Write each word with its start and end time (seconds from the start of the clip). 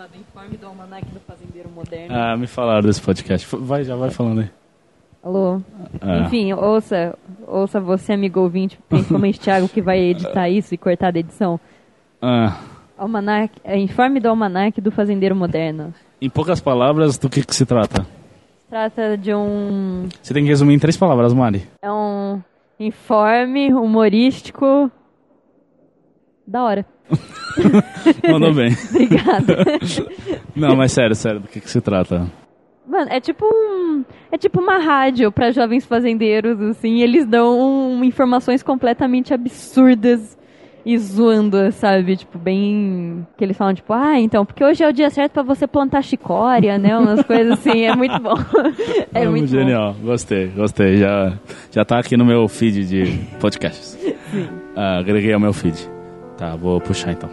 chamado 0.00 0.16
Informe 0.16 0.56
do 0.56 0.66
Almanac 0.66 1.06
do 1.10 1.20
Fazendeiro 1.20 1.68
Moderno. 1.68 2.16
Ah, 2.16 2.34
me 2.34 2.46
falaram 2.46 2.80
desse 2.80 3.02
podcast. 3.02 3.46
Vai, 3.56 3.84
já 3.84 3.94
vai 3.96 4.08
falando 4.10 4.40
aí. 4.40 4.50
Alô? 5.22 5.60
Ah. 6.00 6.20
Enfim, 6.20 6.54
ouça, 6.54 7.18
ouça 7.46 7.78
você, 7.78 8.14
amigo 8.14 8.40
ouvinte, 8.40 8.78
principalmente 8.88 9.38
Thiago, 9.38 9.68
que 9.68 9.82
vai 9.82 9.98
editar 9.98 10.48
isso 10.48 10.72
e 10.74 10.78
cortar 10.78 11.12
da 11.12 11.18
edição. 11.18 11.60
Ah, 12.22 12.58
Almanac, 12.96 13.52
é, 13.62 13.78
Informe 13.78 14.20
do 14.20 14.28
Almanac 14.30 14.80
do 14.80 14.90
Fazendeiro 14.90 15.36
Moderno. 15.36 15.92
em 16.20 16.30
poucas 16.30 16.60
palavras, 16.60 17.18
do 17.18 17.28
que, 17.28 17.44
que 17.44 17.54
se 17.54 17.66
trata? 17.66 18.06
Trata 18.70 19.18
de 19.18 19.34
um 19.34 20.08
Você 20.22 20.32
tem 20.32 20.44
que 20.44 20.48
resumir 20.48 20.74
em 20.74 20.78
três 20.78 20.96
palavras, 20.96 21.34
Mari. 21.34 21.68
É 21.82 21.92
um 21.92 22.40
informe 22.78 23.74
humorístico 23.74 24.90
da 26.46 26.62
hora. 26.62 26.86
Mandou 28.30 28.54
bem. 28.54 28.76
Obrigada. 28.90 29.64
Não, 30.54 30.76
mas 30.76 30.92
sério, 30.92 31.14
sério, 31.14 31.40
do 31.40 31.48
que, 31.48 31.60
que 31.60 31.70
se 31.70 31.80
trata? 31.80 32.26
Mano, 32.86 33.06
é 33.10 33.20
tipo 33.20 33.44
um, 33.46 34.04
é 34.32 34.36
tipo 34.36 34.60
uma 34.60 34.78
rádio 34.78 35.30
para 35.30 35.52
jovens 35.52 35.86
fazendeiros 35.86 36.60
assim, 36.60 37.00
eles 37.02 37.24
dão 37.24 38.02
informações 38.02 38.62
completamente 38.62 39.32
absurdas 39.32 40.36
e 40.84 40.96
zoando, 40.98 41.70
sabe? 41.72 42.16
Tipo, 42.16 42.38
bem 42.38 43.26
que 43.36 43.44
eles 43.44 43.56
falam 43.56 43.74
tipo, 43.74 43.92
ah, 43.92 44.18
então, 44.18 44.44
porque 44.44 44.64
hoje 44.64 44.82
é 44.82 44.88
o 44.88 44.92
dia 44.92 45.10
certo 45.10 45.32
para 45.32 45.42
você 45.42 45.66
plantar 45.66 46.02
chicória, 46.02 46.78
né? 46.78 46.96
Umas 46.96 47.22
coisas 47.22 47.52
assim, 47.52 47.82
é 47.82 47.94
muito 47.94 48.18
bom. 48.18 48.34
É 49.12 49.26
muito 49.26 49.50
bom. 49.50 49.58
Genial, 49.58 49.94
gostei, 50.02 50.48
gostei. 50.48 50.96
Já, 50.96 51.32
já 51.70 51.84
tá 51.84 51.98
aqui 51.98 52.16
no 52.16 52.24
meu 52.24 52.46
feed 52.48 52.86
de 52.86 53.18
podcasts. 53.40 53.98
Ah, 54.76 54.98
agreguei 54.98 55.32
ao 55.32 55.40
meu 55.40 55.52
feed. 55.52 55.88
Tá, 56.40 56.56
vou 56.56 56.80
puxar 56.80 57.12
então. 57.12 57.28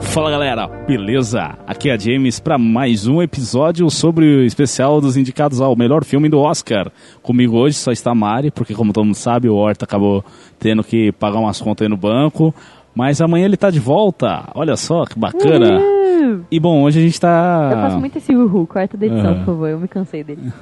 Fala 0.00 0.30
galera, 0.30 0.66
beleza? 0.86 1.58
Aqui 1.66 1.90
é 1.90 1.92
a 1.92 1.98
James 1.98 2.40
para 2.40 2.56
mais 2.56 3.06
um 3.06 3.20
episódio 3.20 3.88
sobre 3.90 4.24
o 4.24 4.42
especial 4.42 4.98
dos 4.98 5.18
indicados 5.18 5.60
ao 5.60 5.76
melhor 5.76 6.04
filme 6.04 6.28
do 6.28 6.40
Oscar. 6.40 6.90
Comigo 7.22 7.58
hoje 7.58 7.76
só 7.76 7.92
está 7.92 8.12
a 8.12 8.14
Mari, 8.14 8.50
porque 8.50 8.74
como 8.74 8.94
todo 8.94 9.04
mundo 9.04 9.14
sabe, 9.14 9.46
o 9.46 9.56
Horta 9.56 9.84
acabou 9.84 10.24
tendo 10.58 10.82
que 10.82 11.12
pagar 11.12 11.38
umas 11.38 11.60
contas 11.60 11.84
aí 11.84 11.88
no 11.90 11.98
banco. 11.98 12.54
Mas 13.00 13.18
amanhã 13.22 13.46
ele 13.46 13.56
tá 13.56 13.70
de 13.70 13.80
volta. 13.80 14.50
Olha 14.54 14.76
só 14.76 15.06
que 15.06 15.18
bacana. 15.18 15.78
Uhul. 15.80 16.44
E 16.50 16.60
bom, 16.60 16.82
hoje 16.82 16.98
a 16.98 17.02
gente 17.02 17.18
tá. 17.18 17.70
Eu 17.72 17.78
faço 17.78 17.98
muito 17.98 18.18
esse 18.18 18.36
uhul, 18.36 18.66
corta 18.66 18.94
da 18.94 19.06
edição, 19.06 19.32
Ah. 19.32 19.34
por 19.36 19.44
favor, 19.46 19.68
eu 19.70 19.80
me 19.80 19.88
cansei 19.88 20.22
dele. 20.22 20.52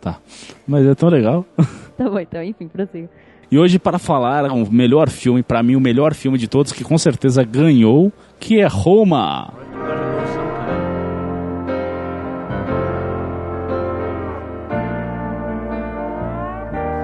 Tá. 0.00 0.16
Mas 0.64 0.86
é 0.86 0.94
tão 0.94 1.08
legal. 1.08 1.44
Tá 1.98 2.08
bom, 2.08 2.20
então, 2.20 2.40
enfim, 2.44 2.68
prossiga. 2.68 3.10
E 3.50 3.58
hoje, 3.58 3.76
para 3.80 3.98
falar 3.98 4.44
o 4.52 4.70
melhor 4.70 5.08
filme, 5.10 5.42
pra 5.42 5.60
mim, 5.64 5.74
o 5.74 5.80
melhor 5.80 6.14
filme 6.14 6.38
de 6.38 6.46
todos, 6.46 6.70
que 6.70 6.84
com 6.84 6.96
certeza 6.96 7.42
ganhou, 7.42 8.12
que 8.38 8.60
é 8.60 8.68
Roma. 8.68 9.52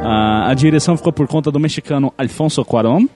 Ah, 0.07 0.51
a 0.51 0.55
direção 0.55 0.97
ficou 0.97 1.13
por 1.13 1.27
conta 1.27 1.51
do 1.51 1.59
mexicano 1.59 2.13
Alfonso 2.19 2.65
Cuarón. 2.65 3.07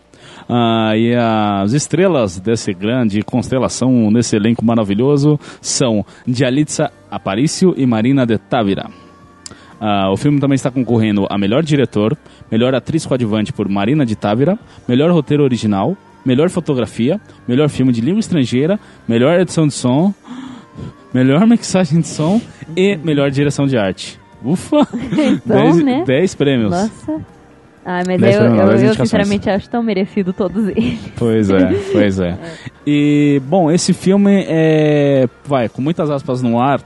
Ah, 0.49 0.97
e 0.97 1.15
as 1.15 1.73
estrelas 1.73 2.41
dessa 2.41 2.73
grande 2.73 3.23
constelação, 3.23 4.11
nesse 4.11 4.35
elenco 4.35 4.65
maravilhoso, 4.65 5.39
são 5.61 6.05
Dialitza 6.27 6.91
Aparicio 7.11 7.75
e 7.77 7.85
Marina 7.85 8.25
de 8.25 8.39
Távira. 8.39 8.89
Ah, 9.81 10.11
o 10.11 10.17
filme 10.17 10.41
também 10.41 10.57
está 10.57 10.71
concorrendo 10.71 11.27
a 11.31 11.37
melhor 11.37 11.63
diretor, 11.63 12.17
melhor 12.51 12.75
atriz 12.75 13.05
coadjuvante 13.05 13.53
por 13.53 13.69
Marina 13.69 14.07
de 14.07 14.17
Távira, 14.17 14.59
melhor 14.89 15.11
roteiro 15.11 15.45
original, 15.45 15.97
melhor 16.25 16.49
fotografia, 16.49 17.21
melhor 17.47 17.69
filme 17.69 17.93
de 17.93 18.01
língua 18.01 18.21
estrangeira, 18.21 18.81
melhor 19.07 19.39
edição 19.39 19.67
de 19.67 19.75
som, 19.75 20.13
melhor 21.13 21.47
mixagem 21.47 22.01
de 22.01 22.09
som 22.09 22.41
e 22.75 22.97
melhor 22.97 23.31
direção 23.31 23.67
de 23.67 23.77
arte. 23.77 24.19
Ufa! 24.43 24.87
Então, 25.19 25.77
né? 25.77 26.05
10 26.07 26.35
prêmios. 26.35 26.71
Nossa. 26.71 27.38
Ah, 27.91 28.03
mas 28.07 28.21
eu, 28.21 28.43
eu, 28.43 28.71
eu 28.89 28.95
sinceramente 28.95 29.49
acho 29.49 29.71
tão 29.71 29.83
merecido 29.83 30.31
todos 30.35 30.69
eles. 30.69 31.01
Pois 31.17 31.49
é, 31.49 31.71
pois 31.91 32.21
é. 32.21 32.37
E, 32.87 33.41
bom, 33.47 33.71
esse 33.71 33.95
filme 33.95 34.45
é, 34.47 35.27
vai, 35.47 35.71
com 35.71 35.81
muitas 35.81 36.11
aspas 36.11 36.43
no 36.43 36.61
ar, 36.61 36.83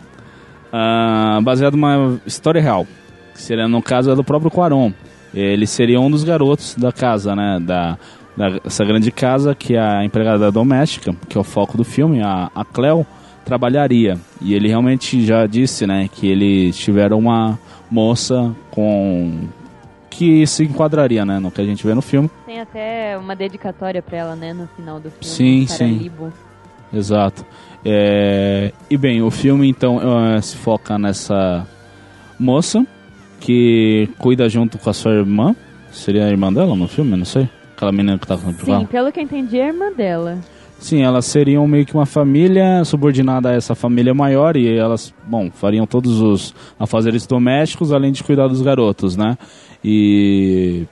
ah, 0.72 1.40
baseado 1.42 1.74
numa 1.76 2.20
história 2.24 2.62
real. 2.62 2.86
Que 3.34 3.42
seria, 3.42 3.66
no 3.66 3.82
caso, 3.82 4.12
é 4.12 4.14
do 4.14 4.22
próprio 4.22 4.48
Quaron. 4.48 4.92
Ele 5.34 5.66
seria 5.66 5.98
um 6.00 6.08
dos 6.08 6.22
garotos 6.22 6.76
da 6.76 6.92
casa, 6.92 7.34
né, 7.34 7.58
da, 7.60 7.98
da- 8.36 8.60
essa 8.64 8.84
grande 8.84 9.10
casa 9.10 9.56
que 9.56 9.76
a 9.76 10.04
empregada 10.04 10.52
doméstica, 10.52 11.12
que 11.28 11.36
é 11.36 11.40
o 11.40 11.44
foco 11.44 11.76
do 11.76 11.82
filme, 11.82 12.22
a, 12.22 12.48
a 12.54 12.64
Cleo, 12.64 13.04
trabalharia. 13.44 14.16
E 14.40 14.54
ele 14.54 14.68
realmente 14.68 15.24
já 15.24 15.46
disse, 15.48 15.84
né, 15.84 16.08
que 16.12 16.28
eles 16.28 16.76
tiveram 16.78 17.18
uma 17.18 17.58
moça 17.90 18.54
com... 18.70 19.48
que 20.12 20.46
se 20.46 20.64
enquadraria, 20.64 21.24
né, 21.24 21.38
no 21.38 21.50
que 21.50 21.60
a 21.60 21.64
gente 21.64 21.86
vê 21.86 21.94
no 21.94 22.02
filme. 22.02 22.30
Tem 22.46 22.60
até 22.60 23.16
uma 23.18 23.34
dedicatória 23.34 24.02
pra 24.02 24.18
ela, 24.18 24.36
né, 24.36 24.52
no 24.52 24.68
final 24.76 25.00
do 25.00 25.10
filme. 25.10 25.24
Sim, 25.24 25.66
sim. 25.66 25.98
Libo. 25.98 26.32
Exato. 26.92 27.44
É, 27.84 28.72
E 28.90 28.96
bem, 28.96 29.22
o 29.22 29.30
filme 29.30 29.68
então 29.68 29.98
eh, 30.36 30.40
se 30.42 30.56
foca 30.56 30.98
nessa 30.98 31.66
moça 32.38 32.86
que 33.40 34.08
cuida 34.18 34.48
junto 34.48 34.78
com 34.78 34.90
a 34.90 34.92
sua 34.92 35.12
irmã. 35.12 35.56
Seria 35.90 36.26
a 36.26 36.28
irmã 36.28 36.52
dela 36.52 36.76
no 36.76 36.86
filme? 36.86 37.16
Não 37.16 37.24
sei. 37.24 37.48
Aquela 37.74 37.90
menina 37.90 38.18
que 38.18 38.26
tá 38.26 38.36
com 38.36 38.52
Sim, 38.52 38.86
pelo 38.86 39.10
que 39.10 39.18
eu 39.18 39.24
entendi, 39.24 39.58
é 39.58 39.64
a 39.64 39.68
irmã 39.68 39.90
dela. 39.92 40.38
Sim, 40.82 41.00
elas 41.02 41.26
seriam 41.26 41.64
meio 41.68 41.86
que 41.86 41.94
uma 41.94 42.04
família 42.04 42.84
subordinada 42.84 43.50
a 43.50 43.52
essa 43.54 43.72
família 43.72 44.12
maior 44.12 44.56
e 44.56 44.76
elas, 44.76 45.14
bom, 45.26 45.48
fariam 45.52 45.86
todos 45.86 46.20
os 46.20 46.52
afazeres 46.78 47.24
domésticos 47.24 47.92
além 47.92 48.10
de 48.10 48.24
cuidar 48.24 48.48
dos 48.48 48.60
garotos, 48.60 49.16
né? 49.16 49.38
E. 49.84 50.82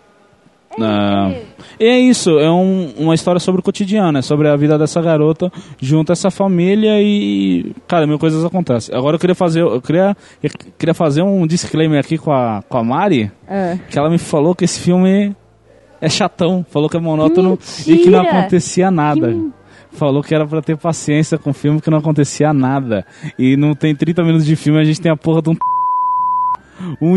ah, 0.80 1.32
e 1.78 1.84
é 1.84 1.98
isso, 1.98 2.38
é 2.38 2.48
um- 2.50 2.92
uma 2.98 3.14
história 3.16 3.40
sobre 3.40 3.60
o 3.60 3.64
cotidiano, 3.64 4.16
é 4.18 4.22
sobre 4.22 4.46
a 4.48 4.54
vida 4.56 4.78
dessa 4.78 5.02
garota 5.02 5.50
junto 5.80 6.10
a 6.10 6.12
essa 6.12 6.30
família 6.30 7.02
e, 7.02 7.72
cara, 7.88 8.06
mil 8.06 8.18
coisas 8.18 8.44
acontecem. 8.44 8.94
Agora 8.96 9.16
eu 9.16 9.18
queria 9.20 9.34
fazer, 9.34 9.60
eu 9.62 9.82
queria, 9.82 10.16
eu 10.40 10.50
queria 10.78 10.94
fazer 10.94 11.22
um 11.22 11.46
disclaimer 11.48 11.98
aqui 11.98 12.16
com 12.16 12.30
a, 12.32 12.62
com 12.68 12.78
a 12.78 12.84
Mari, 12.84 13.30
Ah. 13.48 13.76
que 13.90 13.98
ela 13.98 14.08
me 14.08 14.18
falou 14.18 14.54
que 14.54 14.64
esse 14.64 14.78
filme 14.78 15.34
é 16.00 16.08
chatão, 16.08 16.64
falou 16.70 16.88
que 16.88 16.96
é 16.96 17.00
monótono 17.00 17.58
e 17.86 17.96
que 17.98 18.08
não 18.08 18.20
Mentira! 18.20 18.38
acontecia 18.38 18.90
nada. 18.90 19.36
Falou 19.92 20.22
que 20.22 20.34
era 20.34 20.46
pra 20.46 20.62
ter 20.62 20.76
paciência 20.76 21.36
com 21.36 21.50
o 21.50 21.54
filme 21.54 21.80
que 21.80 21.90
não 21.90 21.98
acontecia 21.98 22.52
nada. 22.52 23.04
E 23.38 23.56
não 23.56 23.74
tem 23.74 23.94
30 23.94 24.22
minutos 24.22 24.46
de 24.46 24.56
filme, 24.56 24.78
a 24.80 24.84
gente 24.84 25.00
tem 25.00 25.10
a 25.10 25.16
porra 25.16 25.42
de 25.42 25.50
um 25.50 25.56
um 27.02 27.16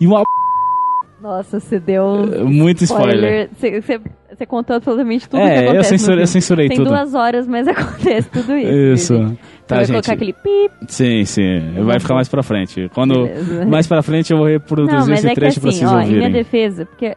e 0.00 0.06
uma 0.06 0.22
Nossa, 1.20 1.60
você 1.60 1.78
deu 1.78 2.02
um 2.04 2.48
muito 2.50 2.82
spoiler. 2.84 3.50
Você, 3.54 4.46
contou 4.46 4.76
absolutamente 4.76 5.28
tudo 5.28 5.42
que 5.42 5.48
É, 5.50 5.58
acontece 5.68 5.94
eu, 5.94 5.98
censure- 5.98 6.22
eu 6.22 6.26
censurei 6.26 6.68
Tem 6.68 6.78
tudo. 6.78 6.88
duas 6.88 7.12
horas, 7.14 7.46
mas 7.46 7.68
acontece 7.68 8.30
tudo 8.30 8.56
isso. 8.56 9.14
Isso. 9.14 9.36
Tá, 9.66 9.76
vai 9.76 9.84
gente. 9.84 9.92
colocar 9.94 10.12
aquele 10.14 10.32
pip. 10.32 10.74
Sim, 10.88 11.24
sim. 11.26 11.72
Vai 11.84 12.00
ficar 12.00 12.14
mais 12.14 12.26
pra 12.26 12.42
frente. 12.42 12.88
Quando 12.94 13.24
Beleza. 13.26 13.66
mais 13.66 13.86
pra 13.86 14.00
frente 14.02 14.32
eu 14.32 14.38
vou 14.38 14.46
reproduzir 14.46 14.94
Não, 14.98 15.06
mas 15.08 15.18
esse 15.18 15.26
é 15.26 15.30
que 15.34 15.40
trecho 15.40 15.60
pra 15.60 15.68
assim, 15.68 15.78
vocês 15.80 15.92
ó, 15.92 16.00
em 16.00 16.06
minha 16.06 16.22
ouvirem. 16.22 16.32
defesa, 16.32 16.86
porque 16.86 17.14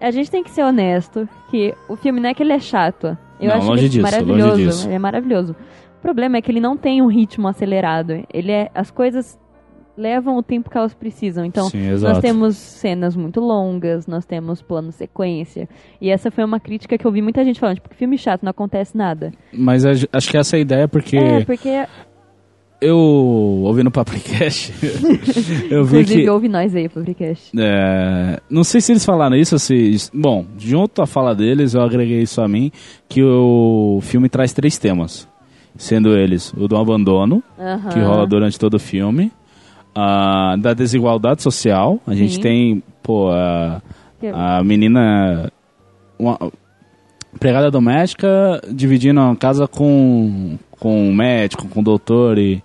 a 0.00 0.10
gente 0.10 0.30
tem 0.30 0.42
que 0.42 0.50
ser 0.50 0.62
honesto 0.62 1.28
que 1.50 1.74
o 1.88 1.96
filme 1.96 2.20
não 2.20 2.28
é 2.30 2.34
que 2.34 2.42
ele 2.42 2.52
é 2.52 2.58
chato. 2.60 3.16
Eu 3.40 3.48
Não, 3.48 3.56
acho 3.56 3.66
longe 3.66 3.88
disso, 3.88 4.02
maravilhoso. 4.02 4.48
longe 4.50 4.64
disso. 4.64 4.86
Ele 4.88 4.94
é 4.94 4.98
maravilhoso. 4.98 5.56
O 5.98 6.02
problema 6.02 6.36
é 6.36 6.42
que 6.42 6.50
ele 6.50 6.60
não 6.60 6.76
tem 6.76 7.02
um 7.02 7.06
ritmo 7.08 7.48
acelerado. 7.48 8.24
Ele 8.32 8.52
é. 8.52 8.70
As 8.74 8.90
coisas 8.90 9.38
levam 9.96 10.36
o 10.36 10.42
tempo 10.42 10.70
que 10.70 10.76
elas 10.76 10.94
precisam. 10.94 11.44
Então, 11.44 11.68
Sim, 11.70 11.90
nós 12.00 12.18
temos 12.18 12.56
cenas 12.56 13.16
muito 13.16 13.40
longas, 13.40 14.06
nós 14.06 14.24
temos 14.26 14.60
plano 14.62 14.92
sequência. 14.92 15.68
E 16.00 16.10
essa 16.10 16.30
foi 16.30 16.44
uma 16.44 16.60
crítica 16.60 16.98
que 16.98 17.06
eu 17.06 17.10
vi 17.10 17.22
muita 17.22 17.42
gente 17.44 17.58
falando, 17.58 17.76
tipo, 17.76 17.88
que 17.88 17.96
filme 17.96 18.18
chato, 18.18 18.42
não 18.42 18.50
acontece 18.50 18.96
nada. 18.96 19.32
Mas 19.52 19.84
acho 19.86 20.30
que 20.30 20.36
essa 20.36 20.56
é 20.56 20.58
a 20.58 20.60
ideia 20.60 20.86
porque 20.88 21.16
É, 21.16 21.44
porque 21.44 21.86
eu 22.80 22.96
ouvindo 22.96 23.88
o 23.88 23.90
Papricast, 23.90 24.72
eu 25.70 25.84
vi 25.84 26.00
inclusive 26.00 26.22
que 26.22 26.30
ouve 26.30 26.48
nós 26.48 26.74
aí, 26.74 26.88
Fabricast. 26.88 27.52
É, 27.58 28.40
não 28.50 28.62
sei 28.62 28.80
se 28.80 28.92
eles 28.92 29.04
falaram 29.04 29.36
isso 29.36 29.58
se. 29.58 29.96
Bom, 30.12 30.44
junto 30.58 31.00
à 31.00 31.06
fala 31.06 31.34
deles, 31.34 31.74
eu 31.74 31.82
agreguei 31.82 32.20
isso 32.20 32.40
a 32.40 32.48
mim, 32.48 32.70
que 33.08 33.22
o 33.22 34.00
filme 34.02 34.28
traz 34.28 34.52
três 34.52 34.78
temas. 34.78 35.28
Sendo 35.78 36.16
eles 36.16 36.54
o 36.54 36.66
do 36.66 36.76
abandono, 36.76 37.42
Aham. 37.58 37.90
que 37.90 38.00
rola 38.00 38.26
durante 38.26 38.58
todo 38.58 38.74
o 38.74 38.78
filme, 38.78 39.30
a, 39.94 40.56
da 40.56 40.72
desigualdade 40.72 41.42
social. 41.42 42.00
A 42.06 42.14
gente 42.14 42.36
Sim. 42.36 42.40
tem, 42.40 42.82
pô, 43.02 43.30
a, 43.30 43.82
a 44.32 44.64
menina. 44.64 45.52
Uma, 46.18 46.38
empregada 47.36 47.70
doméstica 47.70 48.60
dividindo 48.72 49.20
a 49.20 49.36
casa 49.36 49.68
com, 49.68 50.58
com 50.78 51.12
médico, 51.12 51.68
com 51.68 51.82
doutor 51.82 52.38
e. 52.38 52.62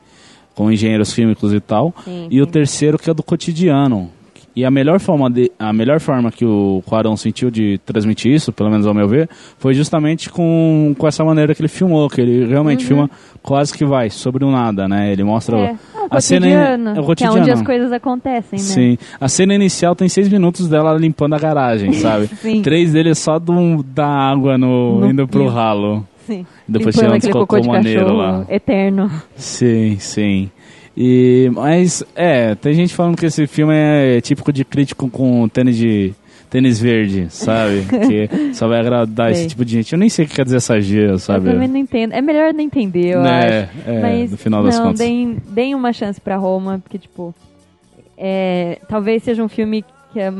com 0.55 0.71
engenheiros 0.71 1.13
químicos 1.13 1.53
e 1.53 1.59
tal. 1.59 1.93
Sim, 2.03 2.27
e 2.29 2.41
o 2.41 2.45
sim. 2.45 2.51
terceiro 2.51 2.97
que 2.97 3.09
é 3.09 3.13
do 3.13 3.23
cotidiano. 3.23 4.09
E 4.53 4.65
a 4.65 4.71
melhor 4.71 4.99
forma 4.99 5.29
de, 5.29 5.49
a 5.57 5.71
melhor 5.71 6.01
forma 6.01 6.29
que 6.29 6.43
o 6.45 6.83
Quaron 6.85 7.15
sentiu 7.15 7.49
de 7.49 7.79
transmitir 7.85 8.33
isso, 8.33 8.51
pelo 8.51 8.69
menos 8.69 8.85
ao 8.85 8.93
meu 8.93 9.07
ver, 9.07 9.29
foi 9.57 9.73
justamente 9.73 10.29
com, 10.29 10.93
com 10.97 11.07
essa 11.07 11.23
maneira 11.23 11.55
que 11.55 11.61
ele 11.61 11.69
filmou, 11.69 12.09
que 12.09 12.19
ele 12.19 12.45
realmente 12.45 12.85
filma 12.85 13.09
quase 13.41 13.73
que 13.73 13.85
vai 13.85 14.09
sobre 14.09 14.43
o 14.43 14.51
nada, 14.51 14.87
né? 14.87 15.11
Ele 15.11 15.23
mostra 15.23 15.51
Uhum. 15.51 15.63
É, 15.63 15.69
é 15.69 16.01
o 16.01 16.07
a 16.09 16.21
cena 16.21 16.45
cotidiano, 16.45 16.89
é 16.89 16.91
o 16.91 16.93
que 16.93 16.99
é 16.99 17.03
cotidiano. 17.03 17.39
onde 17.39 17.51
as 17.51 17.61
coisas 17.61 17.91
acontecem, 17.91 18.59
né? 18.59 18.65
Sim. 18.65 18.97
A 19.19 19.27
cena 19.27 19.53
inicial 19.53 19.95
tem 19.95 20.07
seis 20.07 20.29
minutos 20.29 20.67
dela 20.67 20.93
limpando 20.93 21.33
a 21.33 21.39
garagem, 21.39 21.93
sabe? 21.99 22.29
Três 22.61 22.93
deles 22.93 23.19
só 23.19 23.37
do, 23.39 23.83
da 23.83 24.07
água 24.07 24.57
no, 24.57 24.99
No 24.99 25.09
indo 25.09 25.27
pro 25.27 25.47
ralo. 25.47 26.05
Sim. 26.35 26.45
Depois 26.67 26.97
um 26.97 27.11
aquele 27.13 27.33
cocô 27.33 27.47
cocô 27.57 27.67
maneiro 27.67 28.01
cachorro 28.01 28.17
lá. 28.17 28.45
eterno. 28.49 29.11
Sim, 29.35 29.97
sim. 29.99 30.49
E, 30.95 31.49
mas, 31.53 32.03
é, 32.15 32.53
tem 32.55 32.73
gente 32.73 32.93
falando 32.93 33.17
que 33.17 33.25
esse 33.25 33.47
filme 33.47 33.73
é 33.75 34.19
típico 34.21 34.51
de 34.51 34.63
crítico 34.65 35.09
com 35.09 35.47
tênis 35.47 35.77
de 35.77 36.13
tênis 36.49 36.79
verde, 36.81 37.27
sabe? 37.29 37.85
que 38.07 38.53
só 38.53 38.67
vai 38.67 38.79
agradar 38.79 39.31
esse 39.31 39.47
tipo 39.47 39.63
de 39.63 39.71
gente. 39.71 39.93
Eu 39.93 39.99
nem 39.99 40.09
sei 40.09 40.25
o 40.25 40.27
que 40.27 40.35
quer 40.35 40.43
dizer 40.43 40.57
essa 40.57 40.79
gíria, 40.81 41.17
sabe? 41.17 41.47
Eu 41.47 41.53
também 41.53 41.67
não 41.69 41.77
entendo. 41.77 42.11
É 42.13 42.21
melhor 42.21 42.53
não 42.53 42.59
entender, 42.61 43.13
eu 43.15 43.21
Né, 43.21 43.69
acho. 43.69 43.89
é, 43.89 44.01
Mas 44.01 44.31
no 44.31 44.37
final 44.37 44.61
das 44.63 44.75
não, 44.77 44.83
contas. 44.87 44.99
deem, 44.99 45.37
deem 45.49 45.73
uma 45.75 45.93
chance 45.93 46.19
pra 46.19 46.35
Roma, 46.35 46.79
porque, 46.83 46.97
tipo, 46.97 47.33
é, 48.17 48.79
talvez 48.89 49.23
seja 49.23 49.41
um 49.43 49.47
filme 49.47 49.85
que 50.11 50.19
a 50.19 50.33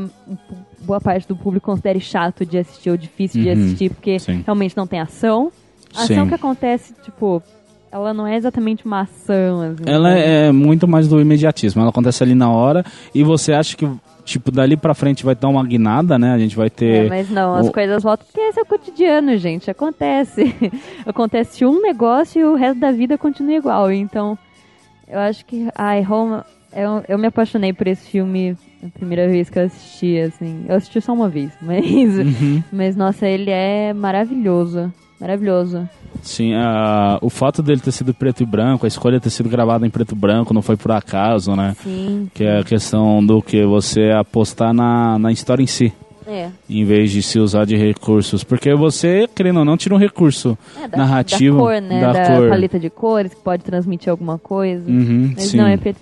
boa 0.82 1.00
parte 1.00 1.26
do 1.26 1.34
público 1.34 1.64
considere 1.64 1.98
chato 1.98 2.44
de 2.44 2.58
assistir 2.58 2.90
ou 2.90 2.96
difícil 2.98 3.40
de 3.42 3.48
Uhum, 3.48 3.54
assistir, 3.54 3.88
porque 3.90 4.18
sim. 4.18 4.42
realmente 4.44 4.76
não 4.76 4.86
tem 4.86 5.00
ação. 5.00 5.50
A 5.94 6.02
ação 6.02 6.24
Sim. 6.24 6.28
que 6.28 6.34
acontece, 6.34 6.94
tipo, 7.02 7.42
ela 7.90 8.14
não 8.14 8.26
é 8.26 8.36
exatamente 8.36 8.84
uma 8.86 9.00
ação, 9.02 9.60
assim. 9.60 9.82
Ela 9.86 10.08
sabe? 10.10 10.20
é 10.22 10.52
muito 10.52 10.88
mais 10.88 11.06
do 11.08 11.20
imediatismo. 11.20 11.80
Ela 11.82 11.90
acontece 11.90 12.22
ali 12.22 12.34
na 12.34 12.50
hora 12.50 12.84
e 13.14 13.22
você 13.22 13.52
acha 13.52 13.76
que, 13.76 13.86
tipo, 14.24 14.50
dali 14.50 14.76
pra 14.76 14.94
frente 14.94 15.24
vai 15.24 15.34
dar 15.34 15.48
uma 15.48 15.62
guinada, 15.64 16.18
né? 16.18 16.32
A 16.32 16.38
gente 16.38 16.56
vai 16.56 16.70
ter. 16.70 17.06
É, 17.06 17.08
mas 17.08 17.28
não, 17.30 17.54
as 17.54 17.68
o- 17.68 17.72
coisas 17.72 18.02
voltam 18.02 18.26
porque 18.26 18.40
esse 18.40 18.58
é 18.58 18.62
o 18.62 18.66
cotidiano, 18.66 19.36
gente. 19.36 19.70
Acontece. 19.70 20.54
Acontece 21.04 21.64
um 21.66 21.82
negócio 21.82 22.40
e 22.40 22.44
o 22.44 22.54
resto 22.54 22.80
da 22.80 22.90
vida 22.92 23.18
continua 23.18 23.54
igual. 23.56 23.92
Então, 23.92 24.38
eu 25.06 25.18
acho 25.18 25.44
que. 25.44 25.68
Ai, 25.74 26.00
Roma. 26.00 26.46
Eu, 26.74 27.04
eu 27.06 27.18
me 27.18 27.26
apaixonei 27.26 27.70
por 27.74 27.86
esse 27.86 28.08
filme 28.08 28.56
a 28.82 28.88
primeira 28.98 29.28
vez 29.28 29.50
que 29.50 29.58
eu 29.58 29.64
assisti, 29.64 30.16
assim. 30.18 30.64
Eu 30.66 30.74
assisti 30.76 31.02
só 31.02 31.12
uma 31.12 31.28
vez, 31.28 31.52
mas. 31.60 31.84
Uhum. 31.84 32.62
Mas, 32.72 32.96
nossa, 32.96 33.26
ele 33.28 33.50
é 33.50 33.92
maravilhoso. 33.92 34.90
Maravilhoso. 35.22 35.88
Sim, 36.20 36.52
a- 36.54 37.18
o 37.22 37.30
fato 37.30 37.62
dele 37.62 37.80
ter 37.80 37.92
sido 37.92 38.12
preto 38.12 38.42
e 38.42 38.46
branco, 38.46 38.84
a 38.84 38.88
escolha 38.88 39.20
ter 39.20 39.30
sido 39.30 39.48
gravada 39.48 39.86
em 39.86 39.90
preto 39.90 40.12
e 40.12 40.18
branco, 40.18 40.52
não 40.52 40.60
foi 40.62 40.76
por 40.76 40.90
acaso, 40.90 41.54
né? 41.54 41.74
Sim. 41.82 42.28
Que 42.34 42.42
é 42.44 42.58
a 42.58 42.64
questão 42.64 43.24
do 43.24 43.40
que 43.40 43.64
você 43.64 44.10
apostar 44.10 44.74
na, 44.74 45.18
na 45.20 45.30
história 45.32 45.62
em 45.62 45.66
si, 45.66 45.92
É. 46.26 46.48
em 46.68 46.84
vez 46.84 47.10
de 47.12 47.22
se 47.22 47.38
usar 47.38 47.64
de 47.64 47.76
recursos. 47.76 48.42
Porque 48.44 48.74
você, 48.74 49.28
querendo 49.32 49.60
ou 49.60 49.64
não, 49.64 49.76
tira 49.76 49.94
um 49.94 49.98
recurso 49.98 50.58
É, 50.82 50.88
da, 50.88 50.98
narrativo. 50.98 51.56
da 51.58 51.62
cor, 51.62 51.80
né? 51.80 52.00
da 52.00 52.12
Da, 52.12 52.26
cor. 52.36 52.48
paleta 52.48 52.78
de 52.80 52.90
cores, 52.90 53.32
que 53.34 53.40
pode 53.40 53.62
transmitir 53.62 54.10
alguma 54.10 54.38
coisa. 54.38 54.88
Uhum, 54.90 55.32
Mas 55.36 55.44
sim. 55.44 55.56
não, 55.56 55.66
é 55.68 55.76
preto. 55.76 56.00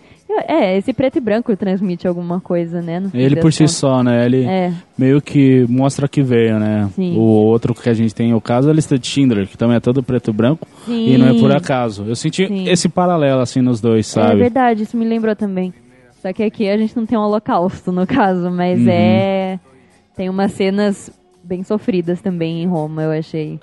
É, 0.48 0.76
esse 0.76 0.92
preto 0.92 1.18
e 1.18 1.20
branco 1.20 1.54
transmite 1.56 2.06
alguma 2.06 2.40
coisa, 2.40 2.80
né? 2.80 3.02
Ele 3.14 3.36
por 3.36 3.52
si 3.52 3.60
contas. 3.60 3.74
só, 3.76 4.02
né? 4.02 4.24
Ele 4.26 4.44
É, 4.44 4.72
meio 4.96 5.20
que 5.20 5.64
mostra 5.68 6.06
que 6.08 6.22
veio, 6.22 6.58
né? 6.58 6.88
Sim. 6.94 7.16
O 7.16 7.20
outro 7.20 7.74
que 7.74 7.88
a 7.88 7.94
gente 7.94 8.14
tem, 8.14 8.32
o 8.34 8.40
caso, 8.40 8.68
é 8.68 8.70
a 8.70 8.74
lista 8.74 8.98
de 8.98 9.06
Schindler, 9.06 9.46
que 9.46 9.56
também 9.56 9.76
é 9.76 9.80
todo 9.80 10.02
preto 10.02 10.30
e 10.30 10.32
branco. 10.32 10.66
sim. 10.86 11.14
E 11.14 11.18
não 11.18 11.28
é 11.28 11.34
por 11.38 11.50
acaso. 11.52 12.04
Eu 12.06 12.14
senti 12.16 12.46
Sim. 12.46 12.68
esse 12.68 12.88
paralelo, 12.88 13.40
assim, 13.40 13.60
nos 13.60 13.80
dois, 13.80 14.08
É 14.16 14.22
sabe? 14.22 14.36
verdade, 14.36 14.82
isso 14.84 14.96
me 14.96 15.04
lembrou 15.04 15.34
também. 15.36 15.72
Só 16.22 16.32
que 16.32 16.42
aqui 16.42 16.68
a 16.68 16.76
gente 16.76 16.94
não 16.96 17.06
tem 17.06 17.16
um 17.18 17.22
holocausto, 17.22 17.90
no 17.92 18.06
caso, 18.06 18.50
mas 18.50 18.78
Uhum. 18.80 18.88
é... 18.90 19.58
Tem 20.16 20.28
umas 20.28 20.52
cenas 20.52 21.10
bem 21.42 21.62
sofridas 21.62 22.20
também 22.20 22.62
em 22.62 22.66
Roma, 22.66 23.02
eu 23.02 23.10
achei. 23.12 23.58